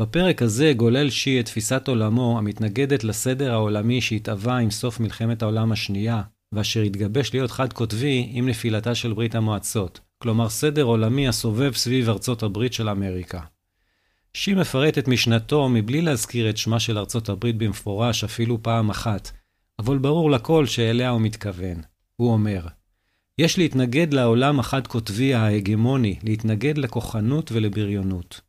בפרק 0.00 0.42
הזה 0.42 0.72
גולל 0.76 1.10
שי 1.10 1.40
את 1.40 1.44
תפיסת 1.44 1.88
עולמו 1.88 2.38
המתנגדת 2.38 3.04
לסדר 3.04 3.52
העולמי 3.52 4.00
שהתהווה 4.00 4.58
עם 4.58 4.70
סוף 4.70 5.00
מלחמת 5.00 5.42
העולם 5.42 5.72
השנייה, 5.72 6.22
ואשר 6.54 6.80
התגבש 6.80 7.34
להיות 7.34 7.50
חד-קוטבי 7.50 8.28
עם 8.32 8.48
נפילתה 8.48 8.94
של 8.94 9.12
ברית 9.12 9.34
המועצות, 9.34 10.00
כלומר 10.22 10.48
סדר 10.48 10.82
עולמי 10.82 11.28
הסובב 11.28 11.72
סביב 11.74 12.08
ארצות 12.08 12.42
הברית 12.42 12.72
של 12.72 12.88
אמריקה. 12.88 13.40
שי 14.34 14.54
מפרט 14.54 14.98
את 14.98 15.08
משנתו 15.08 15.68
מבלי 15.68 16.02
להזכיר 16.02 16.50
את 16.50 16.56
שמה 16.56 16.80
של 16.80 16.98
ארצות 16.98 17.28
הברית 17.28 17.58
במפורש 17.58 18.24
אפילו 18.24 18.62
פעם 18.62 18.90
אחת, 18.90 19.30
אבל 19.78 19.98
ברור 19.98 20.30
לכל 20.30 20.66
שאליה 20.66 21.10
הוא 21.10 21.20
מתכוון. 21.20 21.82
הוא 22.16 22.32
אומר, 22.32 22.66
יש 23.38 23.58
להתנגד 23.58 24.14
לעולם 24.14 24.60
החד-קוטבי 24.60 25.34
ההגמוני, 25.34 26.18
להתנגד 26.22 26.78
לכוחנות 26.78 27.52
ולבריונות. 27.52 28.40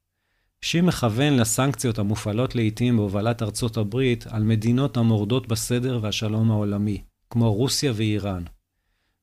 שי 0.61 0.81
מכוון 0.81 1.37
לסנקציות 1.37 1.99
המופעלות 1.99 2.55
לעיתים 2.55 2.97
בהובלת 2.97 3.41
ארצות 3.41 3.77
הברית 3.77 4.27
על 4.27 4.43
מדינות 4.43 4.97
המורדות 4.97 5.47
בסדר 5.47 5.99
והשלום 6.01 6.51
העולמי, 6.51 7.01
כמו 7.29 7.53
רוסיה 7.53 7.91
ואיראן. 7.95 8.43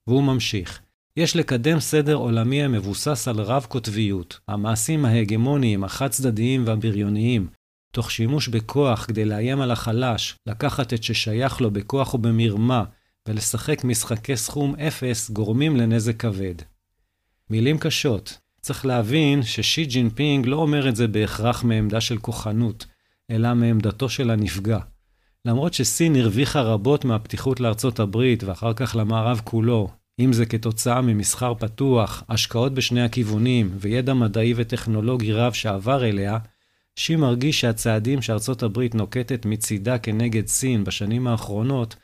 והוא 0.06 0.22
ממשיך, 0.22 0.80
יש 1.18 1.36
לקדם 1.36 1.80
סדר 1.80 2.14
עולמי 2.14 2.62
המבוסס 2.62 3.28
על 3.28 3.40
רב-קוטביות, 3.40 4.40
המעשים 4.48 5.04
ההגמוניים, 5.04 5.84
החד-צדדיים 5.84 6.64
והבריוניים, 6.66 7.46
תוך 7.92 8.10
שימוש 8.10 8.48
בכוח 8.48 9.04
כדי 9.04 9.24
לאיים 9.24 9.60
על 9.60 9.70
החלש, 9.70 10.36
לקחת 10.46 10.92
את 10.94 11.02
ששייך 11.02 11.60
לו 11.60 11.70
בכוח 11.70 12.14
ובמרמה, 12.14 12.84
ולשחק 13.28 13.84
משחקי 13.84 14.36
סכום 14.36 14.74
אפס, 14.76 15.30
גורמים 15.30 15.76
לנזק 15.76 16.16
כבד. 16.16 16.54
מילים 17.50 17.78
קשות. 17.78 18.38
צריך 18.60 18.86
להבין 18.86 19.42
ששי 19.42 19.84
ג'ינפינג 19.84 20.46
לא 20.46 20.56
אומר 20.56 20.88
את 20.88 20.96
זה 20.96 21.08
בהכרח 21.08 21.64
מעמדה 21.64 22.00
של 22.00 22.18
כוחנות, 22.18 22.86
אלא 23.30 23.54
מעמדתו 23.54 24.08
של 24.08 24.30
הנפגע. 24.30 24.78
למרות 25.44 25.74
שסין 25.74 26.16
הרוויחה 26.16 26.60
רבות 26.60 27.04
מהפתיחות 27.04 27.60
לארצות 27.60 28.00
הברית 28.00 28.44
ואחר 28.44 28.72
כך 28.72 28.96
למערב 28.96 29.40
כולו, 29.44 29.88
אם 30.18 30.32
זה 30.32 30.46
כתוצאה 30.46 31.00
ממסחר 31.00 31.54
פתוח, 31.54 32.22
השקעות 32.28 32.74
בשני 32.74 33.02
הכיוונים 33.02 33.70
וידע 33.80 34.14
מדעי 34.14 34.52
וטכנולוגי 34.56 35.32
רב 35.32 35.52
שעבר 35.52 36.04
אליה, 36.04 36.38
שי 36.96 37.16
מרגיש 37.16 37.60
שהצעדים 37.60 38.22
שארצות 38.22 38.62
הברית 38.62 38.94
נוקטת 38.94 39.46
מצידה 39.46 39.98
כנגד 39.98 40.46
סין 40.46 40.84
בשנים 40.84 41.26
האחרונות, 41.26 41.96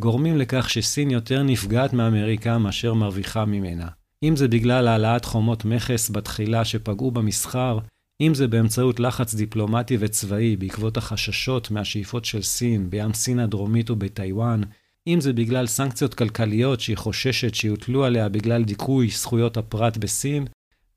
גורמים 0.00 0.36
לכך 0.36 0.70
שסין 0.70 1.10
יותר 1.10 1.42
נפגעת 1.42 1.92
מאמריקה 1.92 2.58
מאשר 2.58 2.94
מרוויחה 2.94 3.44
ממנה. 3.44 3.88
אם 4.22 4.36
זה 4.36 4.48
בגלל 4.48 4.88
העלאת 4.88 5.24
חומות 5.24 5.64
מכס 5.64 6.10
בתחילה 6.10 6.64
שפגעו 6.64 7.10
במסחר, 7.10 7.78
אם 8.20 8.34
זה 8.34 8.48
באמצעות 8.48 9.00
לחץ 9.00 9.34
דיפלומטי 9.34 9.96
וצבאי 10.00 10.56
בעקבות 10.56 10.96
החששות 10.96 11.70
מהשאיפות 11.70 12.24
של 12.24 12.42
סין 12.42 12.90
בים 12.90 13.14
סין 13.14 13.38
הדרומית 13.38 13.90
ובטיוואן, 13.90 14.60
אם 15.06 15.20
זה 15.20 15.32
בגלל 15.32 15.66
סנקציות 15.66 16.14
כלכליות 16.14 16.80
שהיא 16.80 16.96
חוששת 16.96 17.54
שיוטלו 17.54 18.04
עליה 18.04 18.28
בגלל 18.28 18.64
דיכוי 18.64 19.08
זכויות 19.08 19.56
הפרט 19.56 19.96
בסין, 19.96 20.46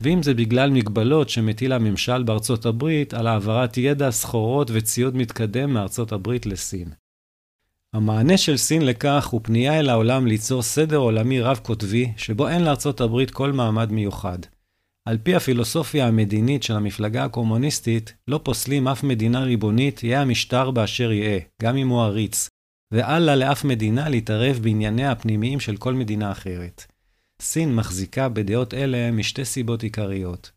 ואם 0.02 0.24
זה 0.24 0.34
בגלל 0.34 0.70
מגבלות 0.70 1.30
שמטיל 1.30 1.74
הממשל 1.74 2.24
בארצות 2.24 2.66
הברית 2.66 3.14
על 3.14 3.28
העברת 3.28 3.78
ידע, 3.78 4.12
סחורות 4.12 4.72
וציוד 4.74 5.18
מתקדם 5.18 5.74
מארצות 5.74 6.12
הברית 6.12 6.46
לסין. 6.46 6.90
המענה 7.94 8.38
של 8.38 8.58
סין 8.58 8.86
לכך 8.86 9.28
הוא 9.28 9.42
פנייה 9.44 9.80
אל 9.80 9.90
העולם 9.90 10.28
ליצור 10.28 10.62
סדר 10.62 10.98
עולמי 10.98 11.42
רב-קוטבי, 11.42 12.12
שבו 12.18 12.48
אין 12.48 12.64
לארצות 12.64 13.02
הברית 13.02 13.32
כל 13.32 13.52
מעמד 13.52 13.92
מיוחד. 13.92 14.40
על 15.06 15.18
פי 15.18 15.36
הפילוסופיה 15.36 16.08
המדינית 16.08 16.64
של 16.64 16.76
המפלגה 16.76 17.26
הקומוניסטית, 17.26 18.14
לא 18.28 18.40
פוסלים 18.44 18.88
אף 18.88 19.04
מדינה 19.04 19.44
ריבונית, 19.44 20.04
יהיה 20.04 20.22
המשטר 20.22 20.72
באשר 20.72 21.12
יהיה, 21.12 21.40
גם 21.62 21.78
אם 21.78 21.88
הוא 21.88 22.02
עריץ, 22.02 22.50
ואל 22.92 23.20
לה 23.20 23.36
לאף 23.36 23.64
מדינה 23.64 24.10
להתערב 24.10 24.60
בענייניה 24.62 25.12
הפנימיים 25.12 25.60
של 25.60 25.78
כל 25.78 25.94
מדינה 25.94 26.32
אחרת. 26.32 26.86
סין 27.42 27.76
מחזיקה 27.76 28.30
בדעות 28.30 28.74
אלה 28.74 29.12
משתי 29.12 29.46
סיבות 29.46 29.84
עיקריות. 29.84 30.52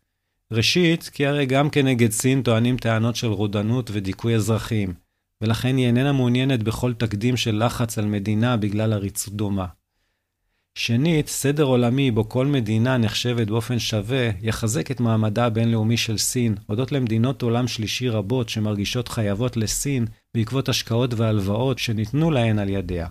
ראשית, 0.53 1.09
כי 1.13 1.25
הרי 1.27 1.45
גם 1.45 1.69
כנגד 1.69 2.11
סין 2.11 2.41
טוענים 2.41 2.77
טענות 2.77 3.15
של 3.15 3.27
רודנות 3.27 3.89
ודיכוי 3.93 4.35
אזרחים, 4.35 4.93
ולכן 5.41 5.77
היא 5.77 5.85
איננה 5.85 6.11
מעוניינת 6.11 6.63
בכל 6.63 6.93
תקדים 6.93 7.37
של 7.37 7.65
לחץ 7.65 7.97
על 7.97 8.05
מדינה 8.05 8.57
בגלל 8.57 8.93
עריצות 8.93 9.33
דומה. 9.33 9.65
שנית, 10.75 11.27
סדר 11.27 11.63
עולמי 11.63 12.11
בו 12.11 12.29
כל 12.29 12.45
מדינה 12.45 12.97
נחשבת 12.97 13.47
באופן 13.47 13.79
שווה, 13.79 14.29
יחזק 14.41 14.91
את 14.91 14.99
מעמדה 14.99 15.45
הבינלאומי 15.45 15.97
של 15.97 16.17
סין, 16.17 16.55
הודות 16.67 16.91
למדינות 16.91 17.41
עולם 17.41 17.67
שלישי 17.67 18.09
רבות 18.09 18.49
שמרגישות 18.49 19.07
חייבות 19.07 19.57
לסין 19.57 20.05
בעקבות 20.33 20.69
השקעות 20.69 21.13
והלוואות 21.13 21.79
שניתנו 21.79 22.31
להן 22.31 22.59
על 22.59 22.69
ידיה. 22.69 23.07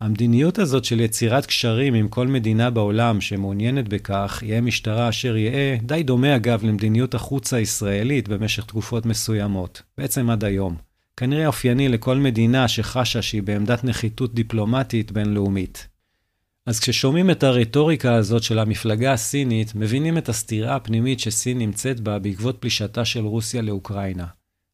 המדיניות 0.00 0.58
הזאת 0.58 0.84
של 0.84 1.00
יצירת 1.00 1.46
קשרים 1.46 1.94
עם 1.94 2.08
כל 2.08 2.26
מדינה 2.26 2.70
בעולם 2.70 3.20
שמעוניינת 3.20 3.88
בכך, 3.88 4.42
יהיה 4.46 4.60
משטרה 4.60 5.08
אשר 5.08 5.36
יהיה, 5.36 5.76
די 5.82 6.02
דומה 6.02 6.36
אגב 6.36 6.64
למדיניות 6.64 7.14
החוץ 7.14 7.54
הישראלית 7.54 8.28
במשך 8.28 8.64
תקופות 8.64 9.06
מסוימות, 9.06 9.82
בעצם 9.98 10.30
עד 10.30 10.44
היום. 10.44 10.76
כנראה 11.16 11.46
אופייני 11.46 11.88
לכל 11.88 12.16
מדינה 12.16 12.68
שחשה 12.68 13.22
שהיא 13.22 13.42
בעמדת 13.42 13.84
נחיתות 13.84 14.34
דיפלומטית 14.34 15.12
בינלאומית. 15.12 15.88
אז 16.66 16.80
כששומעים 16.80 17.30
את 17.30 17.42
הרטוריקה 17.42 18.14
הזאת 18.14 18.42
של 18.42 18.58
המפלגה 18.58 19.12
הסינית, 19.12 19.74
מבינים 19.74 20.18
את 20.18 20.28
הסתירה 20.28 20.76
הפנימית 20.76 21.20
שסין 21.20 21.58
נמצאת 21.58 22.00
בה 22.00 22.18
בעקבות 22.18 22.56
פלישתה 22.60 23.04
של 23.04 23.24
רוסיה 23.24 23.62
לאוקראינה. 23.62 24.26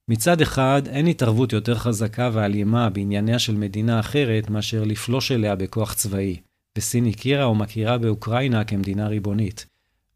מצד 0.08 0.40
אחד, 0.40 0.82
אין 0.86 1.06
התערבות 1.06 1.52
יותר 1.52 1.74
חזקה 1.74 2.30
ואלימה 2.32 2.90
בענייניה 2.90 3.38
של 3.38 3.54
מדינה 3.54 4.00
אחרת 4.00 4.50
מאשר 4.50 4.84
לפלוש 4.84 5.32
אליה 5.32 5.54
בכוח 5.56 5.94
צבאי, 5.94 6.36
וסין 6.78 7.06
הכירה 7.06 7.48
ומכירה 7.48 7.98
באוקראינה 7.98 8.64
כמדינה 8.64 9.08
ריבונית. 9.08 9.66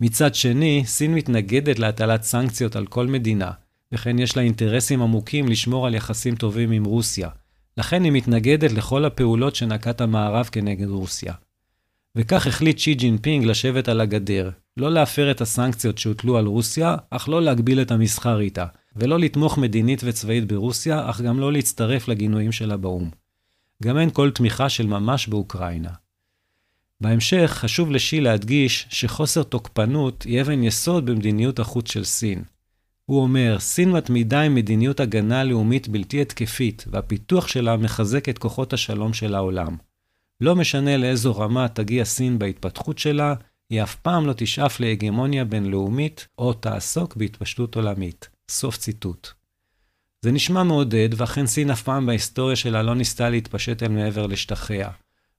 מצד 0.01 0.35
שני, 0.35 0.83
סין 0.87 1.15
מתנגדת 1.15 1.79
להטלת 1.79 2.23
סנקציות 2.23 2.77
על 2.77 2.87
כל 2.87 3.07
מדינה, 3.07 3.51
וכן 3.93 4.19
יש 4.19 4.37
לה 4.37 4.43
אינטרסים 4.43 5.03
עמוקים 5.03 5.49
לשמור 5.49 5.87
על 5.87 5.95
יחסים 5.95 6.37
טובים 6.37 6.71
עם 6.71 6.85
רוסיה. 6.85 7.29
לכן 7.77 8.05
היא 8.05 8.13
מתנגדת 8.13 8.73
לכל 8.73 9.05
הפעולות 9.05 9.55
שנקט 9.55 10.01
המערב 10.01 10.49
כנגד 10.53 10.89
רוסיה. 10.89 11.35
וכך 12.17 12.47
החליט 12.47 12.79
שי 12.79 12.95
ג'ינפינג 12.95 13.45
לשבת 13.45 13.89
על 13.89 14.01
הגדר, 14.01 14.51
לא 14.77 14.93
להפר 14.93 15.31
את 15.31 15.41
הסנקציות 15.41 15.99
שהוטלו 15.99 16.39
על 16.39 16.47
רוסיה, 16.47 16.97
אך 17.11 17.29
לא 17.29 17.43
להגביל 17.43 17.83
את 17.83 17.91
המסחר 17.91 18.41
איתה, 18.41 18.67
ולא 18.97 19.19
לתמוך 19.19 19.59
מדינית 19.59 20.01
וצבאית 20.05 20.49
ברוסיה, 20.49 21.11
אך 21.11 21.21
גם 21.21 21.41
לא 21.41 21.53
להצטרף 21.53 22.09
לגינויים 22.09 22.53
שלה 22.53 22.77
באו"ם. 22.77 23.11
גם 23.83 23.99
אין 23.99 24.11
כל 24.11 24.31
תמיכה 24.31 24.69
של 24.69 24.87
ממש 24.87 25.29
באוקראינה. 25.29 25.91
בהמשך 27.01 27.51
חשוב 27.55 27.91
לשי 27.91 28.21
להדגיש 28.21 28.87
שחוסר 28.91 29.43
תוקפנות 29.43 30.23
היא 30.23 30.41
אבן 30.41 30.63
יסוד 30.63 31.07
במדיניות 31.07 31.59
החוץ 31.59 31.93
של 31.93 32.05
סין. 32.05 32.43
הוא 33.05 33.23
אומר, 33.23 33.57
סין 33.59 33.91
מתמידה 33.91 34.41
עם 34.41 34.55
מדיניות 34.55 35.01
הגנה 35.01 35.45
לאומית 35.45 35.89
בלתי 35.89 36.23
התקפית, 36.23 36.85
והפיתוח 36.91 37.49
שלה 37.49 37.77
מחזק 37.77 38.29
את 38.29 38.39
כוחות 38.39 38.73
השלום 38.73 39.13
של 39.13 39.35
העולם. 39.35 39.77
לא 40.41 40.57
משנה 40.57 40.97
לאיזו 40.97 41.37
רמה 41.37 41.69
תגיע 41.69 42.05
סין 42.05 42.39
בהתפתחות 42.39 42.99
שלה, 42.99 43.35
היא 43.71 43.83
אף 43.83 43.95
פעם 43.95 44.27
לא 44.27 44.33
תשאף 44.37 44.81
להגמוניה 44.81 45.45
בינלאומית 45.45 46.27
או 46.39 46.53
תעסוק 46.53 47.17
בהתפשטות 47.17 47.77
עולמית. 47.77 48.29
סוף 48.49 48.77
ציטוט. 48.77 49.29
זה 50.23 50.33
נשמע 50.33 50.63
מעודד, 50.63 51.09
ואכן 51.17 51.47
סין 51.47 51.71
אף 51.71 51.83
פעם 51.83 52.07
בהיסטוריה 52.07 52.57
שלה 52.57 52.83
לא 52.83 52.95
ניסתה 52.95 53.31
להתפשט 53.31 53.83
אל 53.83 53.89
מעבר 53.89 54.27
לשטחיה. 54.27 54.91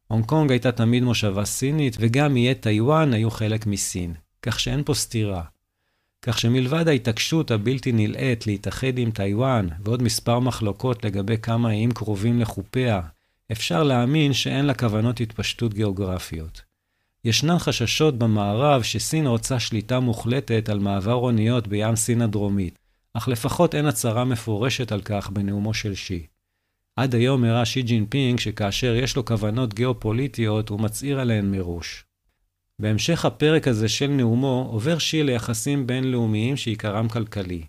הונג 0.07 0.25
קונג 0.25 0.51
הייתה 0.51 0.71
תמיד 0.71 1.03
מושבה 1.03 1.45
סינית, 1.45 1.97
וגם 1.99 2.35
איי 2.35 2.55
טיוואן 2.55 3.13
היו 3.13 3.31
חלק 3.31 3.65
מסין, 3.65 4.13
כך 4.41 4.59
שאין 4.59 4.83
פה 4.83 4.93
סתירה. 4.93 5.43
כך 6.21 6.39
שמלבד 6.39 6.87
ההתעקשות 6.87 7.51
הבלתי 7.51 7.91
נלאית 7.91 8.47
להתאחד 8.47 8.97
עם 8.97 9.11
טיוואן, 9.11 9.67
ועוד 9.85 10.03
מספר 10.03 10.39
מחלוקות 10.39 11.05
לגבי 11.05 11.37
כמה 11.37 11.69
איים 11.69 11.91
קרובים 11.91 12.39
לחופיה, 12.39 13.01
אפשר 13.51 13.83
להאמין 13.83 14.33
שאין 14.33 14.65
לה 14.65 14.73
כוונות 14.73 15.19
התפשטות 15.19 15.73
גיאוגרפיות. 15.73 16.61
ישנן 17.25 17.59
חששות 17.59 18.17
במערב 18.17 18.83
שסין 18.83 19.27
רוצה 19.27 19.59
שליטה 19.59 19.99
מוחלטת 19.99 20.69
על 20.69 20.79
מעבר 20.79 21.13
אוניות 21.13 21.67
בים 21.67 21.95
סין 21.95 22.21
הדרומית, 22.21 22.79
אך 23.13 23.27
לפחות 23.27 23.75
אין 23.75 23.85
הצהרה 23.85 24.25
מפורשת 24.25 24.91
על 24.91 25.01
כך 25.01 25.29
בנאומו 25.29 25.73
של 25.73 25.95
שי. 25.95 26.27
עד 26.95 27.15
היום 27.15 27.43
הראה 27.43 27.65
שי 27.65 27.81
ג'ינפינג 27.81 28.39
שכאשר 28.39 28.95
יש 28.95 29.15
לו 29.15 29.25
כוונות 29.25 29.73
גיאופוליטיות, 29.73 30.69
הוא 30.69 30.79
מצהיר 30.79 31.19
עליהן 31.19 31.51
מראש. 31.51 32.05
בהמשך 32.79 33.25
הפרק 33.25 33.67
הזה 33.67 33.89
של 33.89 34.07
נאומו, 34.07 34.69
עובר 34.71 34.97
שי 34.97 35.23
ליחסים 35.23 35.87
בינלאומיים 35.87 36.57
שעיקרם 36.57 37.09
כלכלי. 37.09 37.63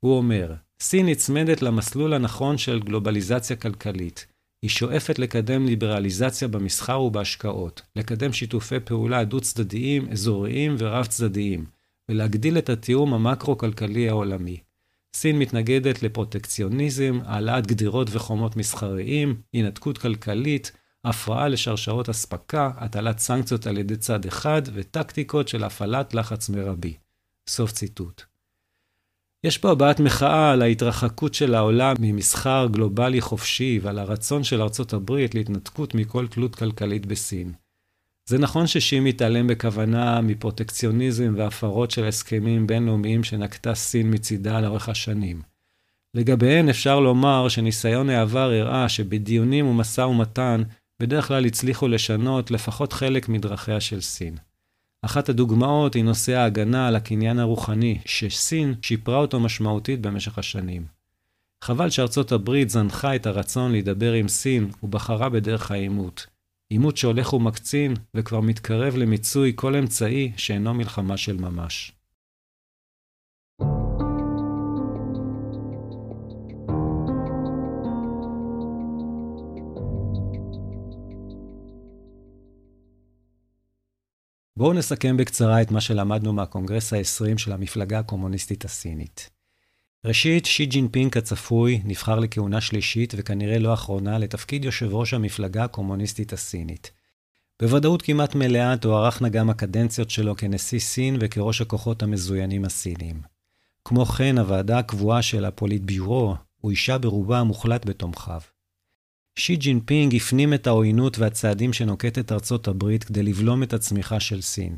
הוא 0.00 0.16
אומר, 0.16 0.54
סין 0.80 1.06
נצמדת 1.06 1.62
למסלול 1.62 2.14
הנכון 2.14 2.58
של 2.58 2.80
גלובליזציה 2.80 3.56
כלכלית. 3.56 4.26
היא 4.62 4.70
שואפת 4.70 5.18
לקדם 5.18 5.66
ליברליזציה 5.66 6.48
במסחר 6.48 7.00
ובהשקעות, 7.00 7.82
לקדם 7.96 8.32
שיתופי 8.32 8.80
פעולה 8.80 9.24
דו-צדדיים, 9.24 10.08
אזוריים 10.08 10.74
ורב-צדדיים, 10.78 11.64
ולהגדיל 12.08 12.58
את 12.58 12.68
התיאום 12.68 13.14
המקרו-כלכלי 13.14 14.08
העולמי. 14.08 14.58
סין 15.14 15.38
מתנגדת 15.38 16.02
לפרוטקציוניזם, 16.02 17.18
העלאת 17.24 17.66
גדרות 17.66 18.08
וחומות 18.10 18.56
מסחריים, 18.56 19.40
הינתקות 19.52 19.98
כלכלית, 19.98 20.72
הפרעה 21.04 21.48
לשרשרות 21.48 22.08
אספקה, 22.08 22.70
הטלת 22.76 23.18
סנקציות 23.18 23.66
על 23.66 23.78
ידי 23.78 23.96
צד 23.96 24.26
אחד 24.26 24.62
וטקטיקות 24.74 25.48
של 25.48 25.64
הפעלת 25.64 26.14
לחץ 26.14 26.48
מרבי. 26.48 26.94
סוף 27.48 27.72
ציטוט. 27.72 28.22
יש 29.44 29.58
פה 29.58 29.70
הבעת 29.70 30.00
מחאה 30.00 30.52
על 30.52 30.62
ההתרחקות 30.62 31.34
של 31.34 31.54
העולם 31.54 31.94
ממסחר 32.00 32.66
גלובלי 32.70 33.20
חופשי 33.20 33.80
ועל 33.82 33.98
הרצון 33.98 34.44
של 34.44 34.62
ארצות 34.62 34.92
הברית 34.92 35.34
להתנתקות 35.34 35.94
מכל 35.94 36.26
תלות 36.26 36.54
כלכלית 36.54 37.06
בסין. 37.06 37.52
זה 38.26 38.38
נכון 38.38 38.66
ששי 38.66 39.00
מתעלם 39.00 39.46
בכוונה 39.46 40.20
מפרוטקציוניזם 40.20 41.34
והפרות 41.36 41.90
של 41.90 42.04
הסכמים 42.04 42.66
בינלאומיים 42.66 43.24
שנקטה 43.24 43.74
סין 43.74 44.14
מצידה 44.14 44.60
לאורך 44.60 44.88
השנים. 44.88 45.42
לגביהן 46.14 46.68
אפשר 46.68 47.00
לומר 47.00 47.48
שניסיון 47.48 48.10
העבר 48.10 48.50
הראה 48.50 48.88
שבדיונים 48.88 49.66
ומשא 49.66 50.00
ומתן 50.00 50.62
בדרך 51.00 51.28
כלל 51.28 51.44
הצליחו 51.44 51.88
לשנות 51.88 52.50
לפחות 52.50 52.92
חלק 52.92 53.28
מדרכיה 53.28 53.80
של 53.80 54.00
סין. 54.00 54.36
אחת 55.02 55.28
הדוגמאות 55.28 55.94
היא 55.94 56.04
נושא 56.04 56.32
ההגנה 56.32 56.88
על 56.88 56.96
הקניין 56.96 57.38
הרוחני, 57.38 57.98
שסין 58.04 58.74
שיפרה 58.82 59.16
אותו 59.16 59.40
משמעותית 59.40 60.00
במשך 60.00 60.38
השנים. 60.38 60.86
חבל 61.64 61.90
שארצות 61.90 62.32
הברית 62.32 62.70
זנחה 62.70 63.16
את 63.16 63.26
הרצון 63.26 63.72
להידבר 63.72 64.12
עם 64.12 64.28
סין 64.28 64.70
ובחרה 64.82 65.28
בדרך 65.28 65.70
העימות. 65.70 66.33
עימות 66.74 66.96
שהולך 66.96 67.32
ומקצין 67.32 67.94
וכבר 68.14 68.40
מתקרב 68.40 68.96
למיצוי 68.96 69.52
כל 69.56 69.76
אמצעי 69.76 70.32
שאינו 70.36 70.74
מלחמה 70.74 71.16
של 71.16 71.36
ממש. 71.36 71.92
בואו 84.58 84.72
נסכם 84.72 85.16
בקצרה 85.16 85.62
את 85.62 85.70
מה 85.70 85.80
שלמדנו 85.80 86.32
מהקונגרס 86.32 86.92
ה-20 86.92 87.38
של 87.38 87.52
המפלגה 87.52 87.98
הקומוניסטית 87.98 88.64
הסינית. 88.64 89.33
ראשית, 90.04 90.46
שי 90.46 90.66
ג'ינפינג 90.66 91.12
כצפוי 91.12 91.80
נבחר 91.84 92.18
לכהונה 92.18 92.60
שלישית 92.60 93.14
וכנראה 93.16 93.58
לא 93.58 93.74
אחרונה 93.74 94.18
לתפקיד 94.18 94.64
יושב 94.64 94.94
ראש 94.94 95.14
המפלגה 95.14 95.64
הקומוניסטית 95.64 96.32
הסינית. 96.32 96.90
בוודאות 97.62 98.02
כמעט 98.02 98.34
מלאה 98.34 98.76
תוארכנה 98.76 99.28
גם 99.28 99.50
הקדנציות 99.50 100.10
שלו 100.10 100.36
כנשיא 100.36 100.78
סין 100.78 101.16
וכראש 101.20 101.60
הכוחות 101.60 102.02
המזוינים 102.02 102.64
הסיניים. 102.64 103.22
כמו 103.84 104.06
כן, 104.06 104.38
הוועדה 104.38 104.78
הקבועה 104.78 105.22
של 105.22 105.44
הפוליטביורו 105.44 106.34
אוישה 106.64 106.98
ברובה 106.98 107.38
המוחלט 107.38 107.86
בתומכיו. 107.86 108.40
שי 109.38 109.56
ג'ינפינג 109.56 110.16
הפנים 110.16 110.54
את 110.54 110.66
העוינות 110.66 111.18
והצעדים 111.18 111.72
שנוקטת 111.72 112.32
ארצות 112.32 112.68
הברית 112.68 113.04
כדי 113.04 113.22
לבלום 113.22 113.62
את 113.62 113.72
הצמיחה 113.72 114.20
של 114.20 114.40
סין. 114.40 114.76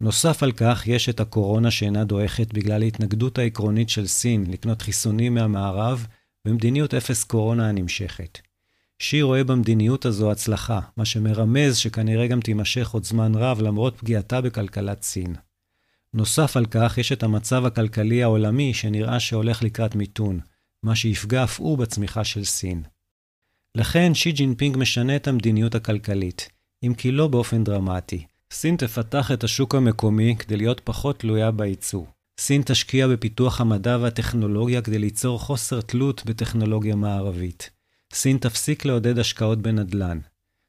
נוסף 0.00 0.42
על 0.42 0.52
כך, 0.52 0.82
יש 0.86 1.08
את 1.08 1.20
הקורונה 1.20 1.70
שאינה 1.70 2.04
דועכת 2.04 2.52
בגלל 2.52 2.82
ההתנגדות 2.82 3.38
העקרונית 3.38 3.88
של 3.88 4.06
סין 4.06 4.44
לקנות 4.50 4.82
חיסונים 4.82 5.34
מהמערב 5.34 6.06
ומדיניות 6.44 6.94
אפס 6.94 7.24
קורונה 7.24 7.68
הנמשכת. 7.68 8.38
שי 8.98 9.22
רואה 9.22 9.44
במדיניות 9.44 10.04
הזו 10.04 10.32
הצלחה, 10.32 10.80
מה 10.96 11.04
שמרמז 11.04 11.76
שכנראה 11.76 12.26
גם 12.26 12.40
תימשך 12.40 12.90
עוד 12.90 13.04
זמן 13.04 13.34
רב 13.34 13.62
למרות 13.62 13.96
פגיעתה 13.98 14.40
בכלכלת 14.40 15.02
סין. 15.02 15.34
נוסף 16.14 16.56
על 16.56 16.66
כך, 16.66 16.98
יש 16.98 17.12
את 17.12 17.22
המצב 17.22 17.66
הכלכלי 17.66 18.22
העולמי 18.22 18.74
שנראה 18.74 19.20
שהולך 19.20 19.62
לקראת 19.62 19.94
מיתון, 19.94 20.40
מה 20.82 20.96
שיפגע 20.96 21.44
אף 21.44 21.60
הוא 21.60 21.78
בצמיחה 21.78 22.24
של 22.24 22.44
סין. 22.44 22.82
לכן 23.74 24.14
שי 24.14 24.32
ג'ינפינג 24.32 24.76
משנה 24.76 25.16
את 25.16 25.28
המדיניות 25.28 25.74
הכלכלית, 25.74 26.48
אם 26.82 26.94
כי 26.94 27.12
לא 27.12 27.28
באופן 27.28 27.64
דרמטי. 27.64 28.26
סין 28.52 28.76
תפתח 28.76 29.30
את 29.32 29.44
השוק 29.44 29.74
המקומי 29.74 30.36
כדי 30.38 30.56
להיות 30.56 30.80
פחות 30.84 31.18
תלויה 31.18 31.50
בייצוא. 31.50 32.04
סין 32.40 32.62
תשקיע 32.66 33.08
בפיתוח 33.08 33.60
המדע 33.60 33.98
והטכנולוגיה 34.00 34.82
כדי 34.82 34.98
ליצור 34.98 35.38
חוסר 35.38 35.80
תלות 35.80 36.22
בטכנולוגיה 36.26 36.96
מערבית. 36.96 37.70
סין 38.12 38.38
תפסיק 38.38 38.84
לעודד 38.84 39.18
השקעות 39.18 39.58
בנדל"ן. 39.58 40.18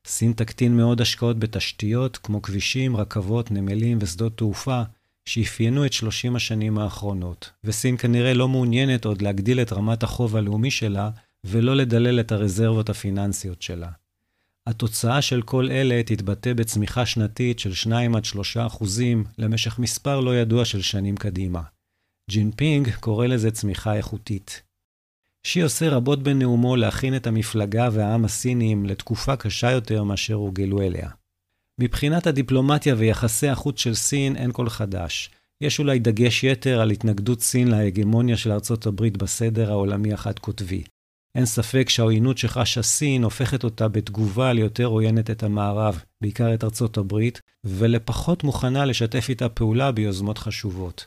סין 0.07 0.33
תקטין 0.33 0.77
מאוד 0.77 1.01
השקעות 1.01 1.39
בתשתיות 1.39 2.17
כמו 2.17 2.41
כבישים, 2.41 2.97
רכבות, 2.97 3.51
נמלים 3.51 3.97
ושדות 4.01 4.37
תעופה, 4.37 4.81
שאפיינו 5.25 5.85
את 5.85 5.93
30 5.93 6.35
השנים 6.35 6.77
האחרונות, 6.77 7.51
וסין 7.63 7.97
כנראה 7.97 8.33
לא 8.33 8.47
מעוניינת 8.47 9.05
עוד 9.05 9.21
להגדיל 9.21 9.61
את 9.61 9.73
רמת 9.73 10.03
החוב 10.03 10.35
הלאומי 10.35 10.71
שלה 10.71 11.09
ולא 11.43 11.75
לדלל 11.75 12.19
את 12.19 12.31
הרזרבות 12.31 12.89
הפיננסיות 12.89 13.61
שלה. 13.61 13.89
התוצאה 14.67 15.21
של 15.21 15.41
כל 15.41 15.69
אלה 15.71 16.03
תתבטא 16.05 16.53
בצמיחה 16.53 17.05
שנתית 17.05 17.59
של 17.59 17.73
2 17.73 18.15
עד 18.15 18.25
3 18.25 18.57
אחוזים 18.57 19.23
למשך 19.37 19.79
מספר 19.79 20.19
לא 20.19 20.35
ידוע 20.37 20.65
של 20.65 20.81
שנים 20.81 21.17
קדימה. 21.17 21.61
ג'ינפינג 22.29 22.95
קורא 22.99 23.27
לזה 23.27 23.51
צמיחה 23.51 23.95
איכותית. 23.95 24.61
שי 25.43 25.61
עושה 25.61 25.89
רבות 25.89 26.23
בנאומו 26.23 26.75
להכין 26.75 27.15
את 27.15 27.27
המפלגה 27.27 27.89
והעם 27.91 28.25
הסינים 28.25 28.85
לתקופה 28.85 29.35
קשה 29.35 29.71
יותר 29.71 30.03
מאשר 30.03 30.33
הורגלו 30.33 30.81
אליה. 30.81 31.09
מבחינת 31.79 32.27
הדיפלומטיה 32.27 32.95
ויחסי 32.97 33.47
החוץ 33.47 33.79
של 33.79 33.95
סין 33.95 34.35
אין 34.35 34.51
כל 34.51 34.69
חדש. 34.69 35.29
יש 35.61 35.79
אולי 35.79 35.99
דגש 35.99 36.43
יתר 36.43 36.81
על 36.81 36.91
התנגדות 36.91 37.41
סין 37.41 37.67
להגמוניה 37.67 38.37
של 38.37 38.51
ארצות 38.51 38.85
הברית 38.85 39.17
בסדר 39.17 39.71
העולמי 39.71 40.13
החד-קוטבי. 40.13 40.83
אין 41.35 41.45
ספק 41.45 41.89
שהעוינות 41.89 42.37
שחשה 42.37 42.81
סין 42.81 43.23
הופכת 43.23 43.63
אותה 43.63 43.87
בתגובה 43.87 44.53
ליותר 44.53 44.85
עוינת 44.85 45.29
את 45.29 45.43
המערב, 45.43 46.03
בעיקר 46.21 46.53
את 46.53 46.63
ארצות 46.63 46.97
הברית, 46.97 47.41
ולפחות 47.63 48.43
מוכנה 48.43 48.85
לשתף 48.85 49.25
איתה 49.29 49.49
פעולה 49.49 49.91
ביוזמות 49.91 50.37
חשובות. 50.37 51.05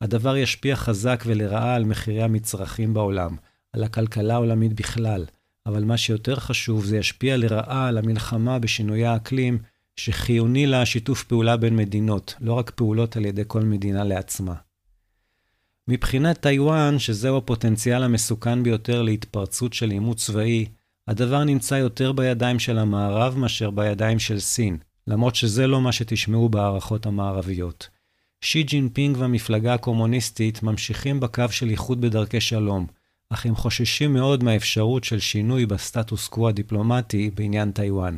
הדבר 0.00 0.36
ישפיע 0.36 0.76
חזק 0.76 1.24
ולרעה 1.26 1.74
על 1.74 1.84
מחירי 1.84 2.22
המצרכים 2.22 2.94
בעולם, 2.94 3.36
על 3.72 3.84
הכלכלה 3.84 4.34
העולמית 4.34 4.72
בכלל, 4.72 5.24
אבל 5.66 5.84
מה 5.84 5.96
שיותר 5.96 6.36
חשוב 6.36 6.84
זה 6.84 6.96
ישפיע 6.96 7.36
לרעה 7.36 7.88
על 7.88 7.98
המלחמה 7.98 8.58
בשינויי 8.58 9.06
האקלים, 9.06 9.58
שחיוני 9.96 10.66
לה 10.66 10.86
שיתוף 10.86 11.24
פעולה 11.24 11.56
בין 11.56 11.76
מדינות, 11.76 12.34
לא 12.40 12.52
רק 12.52 12.70
פעולות 12.70 13.16
על 13.16 13.24
ידי 13.24 13.42
כל 13.46 13.62
מדינה 13.62 14.04
לעצמה. 14.04 14.54
מבחינת 15.88 16.38
טיוואן, 16.40 16.98
שזהו 16.98 17.36
הפוטנציאל 17.36 18.02
המסוכן 18.02 18.62
ביותר 18.62 19.02
להתפרצות 19.02 19.72
של 19.72 19.90
עימות 19.90 20.16
צבאי, 20.16 20.66
הדבר 21.08 21.44
נמצא 21.44 21.74
יותר 21.74 22.12
בידיים 22.12 22.58
של 22.58 22.78
המערב 22.78 23.38
מאשר 23.38 23.70
בידיים 23.70 24.18
של 24.18 24.40
סין, 24.40 24.78
למרות 25.06 25.34
שזה 25.34 25.66
לא 25.66 25.80
מה 25.80 25.92
שתשמעו 25.92 26.48
בהערכות 26.48 27.06
המערביות. 27.06 27.88
שי 28.40 28.62
ג'ינפינג 28.62 29.16
והמפלגה 29.18 29.74
הקומוניסטית 29.74 30.62
ממשיכים 30.62 31.20
בקו 31.20 31.48
של 31.50 31.70
איחוד 31.70 32.00
בדרכי 32.00 32.40
שלום, 32.40 32.86
אך 33.30 33.46
הם 33.46 33.54
חוששים 33.54 34.12
מאוד 34.12 34.44
מהאפשרות 34.44 35.04
של 35.04 35.18
שינוי 35.18 35.66
בסטטוס 35.66 36.28
קוו 36.28 36.48
הדיפלומטי 36.48 37.30
בעניין 37.34 37.70
טיוואן. 37.72 38.16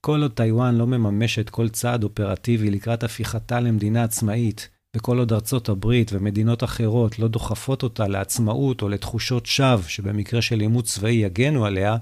כל 0.00 0.22
עוד 0.22 0.32
טיוואן 0.32 0.74
לא 0.74 0.86
מממשת 0.86 1.50
כל 1.50 1.68
צעד 1.68 2.04
אופרטיבי 2.04 2.70
לקראת 2.70 3.04
הפיכתה 3.04 3.60
למדינה 3.60 4.04
עצמאית, 4.04 4.68
וכל 4.94 5.18
עוד 5.18 5.32
ארצות 5.32 5.68
הברית 5.68 6.10
ומדינות 6.12 6.64
אחרות 6.64 7.18
לא 7.18 7.28
דוחפות 7.28 7.82
אותה 7.82 8.08
לעצמאות 8.08 8.82
או 8.82 8.88
לתחושות 8.88 9.46
שווא 9.46 9.88
שבמקרה 9.88 10.42
של 10.42 10.60
עימות 10.60 10.84
צבאי 10.84 11.12
יגנו 11.12 11.66
עליה, 11.66 11.96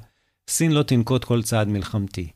סין 0.51 0.73
לא 0.73 0.83
תנקוט 0.83 1.25
כל 1.25 1.43
צעד 1.43 1.69
מלחמתי. 1.69 2.29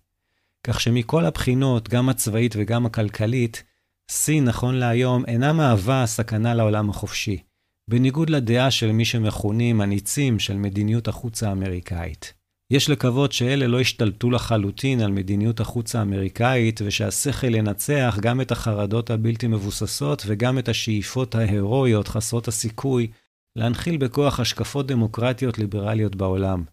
כך 0.67 0.81
שמכל 0.81 1.25
הבחינות, 1.25 1.89
גם 1.89 2.09
הצבאית 2.09 2.55
וגם 2.59 2.87
הכלכלית, 2.87 3.63
סין 4.11 4.45
נכון 4.45 4.75
להיום 4.75 5.25
אינה 5.25 5.53
מהווה 5.53 6.07
סכנה 6.07 6.55
לעולם 6.55 6.91
החופשי, 6.91 7.43
בניגוד 7.91 8.31
לדעה 8.31 8.71
של 8.71 8.93
מי 8.93 9.05
שמכונים 9.05 9.81
הניצים 9.81 10.39
של 10.39 10.57
מדיניות 10.57 11.09
החוץ 11.09 11.43
האמריקאית. 11.43 12.36
יש 12.71 12.91
לקוות 12.91 13.33
שאלה 13.33 13.67
לא 13.67 13.81
ישתלטו 13.81 14.31
לחלוטין 14.31 15.01
על 15.01 15.13
מדיניות 15.13 15.61
החוץ 15.61 15.97
האמריקאית, 15.97 16.81
ושהשכל 16.85 17.55
ינצח 17.55 18.19
גם 18.21 18.41
את 18.41 18.53
החרדות 18.53 19.11
הבלתי 19.11 19.47
מבוססות 19.47 20.23
וגם 20.27 20.59
את 20.59 20.69
השאיפות 20.69 21.35
ההירואיות 21.35 22.09
חסרות 22.09 22.49
הסיכוי 22.49 23.11
להנחיל 23.57 23.97
בכוח 23.97 24.41
השקפות 24.41 24.87
דמוקרטיות 24.87 25.59
ליברליות 25.59 26.17
בעולם. 26.17 26.65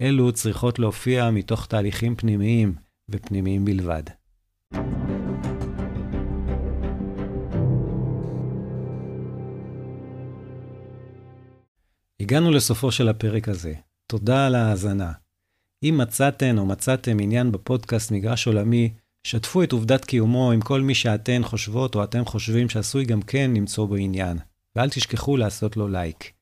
אלו 0.00 0.32
צריכות 0.32 0.78
להופיע 0.78 1.30
מתוך 1.30 1.66
תהליכים 1.66 2.16
פנימיים, 2.16 2.74
ופנימיים 3.08 3.64
בלבד. 3.64 4.02
הגענו 12.20 12.50
לסופו 12.50 12.92
של 12.92 13.08
הפרק 13.08 13.48
הזה. 13.48 13.74
תודה 14.06 14.46
על 14.46 14.54
ההאזנה. 14.54 15.12
אם 15.82 15.98
מצאתן 15.98 16.58
או 16.58 16.66
מצאתם 16.66 17.16
עניין 17.20 17.52
בפודקאסט 17.52 18.10
מגרש 18.10 18.46
עולמי, 18.46 18.92
שתפו 19.24 19.62
את 19.62 19.72
עובדת 19.72 20.04
קיומו 20.04 20.52
עם 20.52 20.60
כל 20.60 20.80
מי 20.80 20.94
שאתן 20.94 21.42
חושבות 21.44 21.94
או 21.94 22.04
אתם 22.04 22.24
חושבים 22.24 22.68
שעשוי 22.68 23.04
גם 23.04 23.22
כן 23.22 23.50
למצוא 23.56 23.86
בו 23.86 23.94
עניין, 23.94 24.38
ואל 24.76 24.90
תשכחו 24.90 25.36
לעשות 25.36 25.76
לו 25.76 25.88
לייק. 25.88 26.32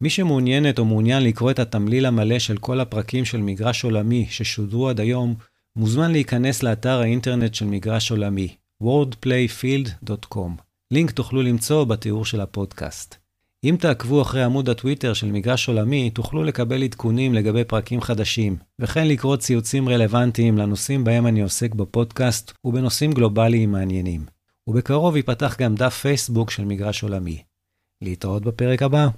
מי 0.00 0.10
שמעוניינת 0.10 0.78
או 0.78 0.84
מעוניין 0.84 1.22
לקרוא 1.22 1.50
את 1.50 1.58
התמליל 1.58 2.06
המלא 2.06 2.38
של 2.38 2.58
כל 2.58 2.80
הפרקים 2.80 3.24
של 3.24 3.38
מגרש 3.38 3.84
עולמי 3.84 4.26
ששודרו 4.30 4.88
עד 4.88 5.00
היום, 5.00 5.34
מוזמן 5.76 6.12
להיכנס 6.12 6.62
לאתר 6.62 7.00
האינטרנט 7.00 7.54
של 7.54 7.66
מגרש 7.66 8.10
עולמי, 8.10 8.56
wordplayfield.com. 8.82 10.50
לינק 10.90 11.10
תוכלו 11.10 11.42
למצוא 11.42 11.84
בתיאור 11.84 12.24
של 12.24 12.40
הפודקאסט. 12.40 13.21
אם 13.64 13.76
תעקבו 13.80 14.22
אחרי 14.22 14.42
עמוד 14.42 14.68
הטוויטר 14.68 15.12
של 15.12 15.32
מגרש 15.32 15.68
עולמי, 15.68 16.10
תוכלו 16.10 16.44
לקבל 16.44 16.82
עדכונים 16.82 17.34
לגבי 17.34 17.64
פרקים 17.64 18.00
חדשים, 18.00 18.56
וכן 18.78 19.08
לקרוא 19.08 19.36
ציוצים 19.36 19.88
רלוונטיים 19.88 20.58
לנושאים 20.58 21.04
בהם 21.04 21.26
אני 21.26 21.42
עוסק 21.42 21.74
בפודקאסט 21.74 22.52
ובנושאים 22.64 23.12
גלובליים 23.12 23.72
מעניינים. 23.72 24.26
ובקרוב 24.66 25.16
ייפתח 25.16 25.56
גם 25.60 25.74
דף 25.74 25.94
פייסבוק 25.94 26.50
של 26.50 26.64
מגרש 26.64 27.02
עולמי. 27.02 27.42
להתראות 28.02 28.42
בפרק 28.42 28.82
הבא. 28.82 29.08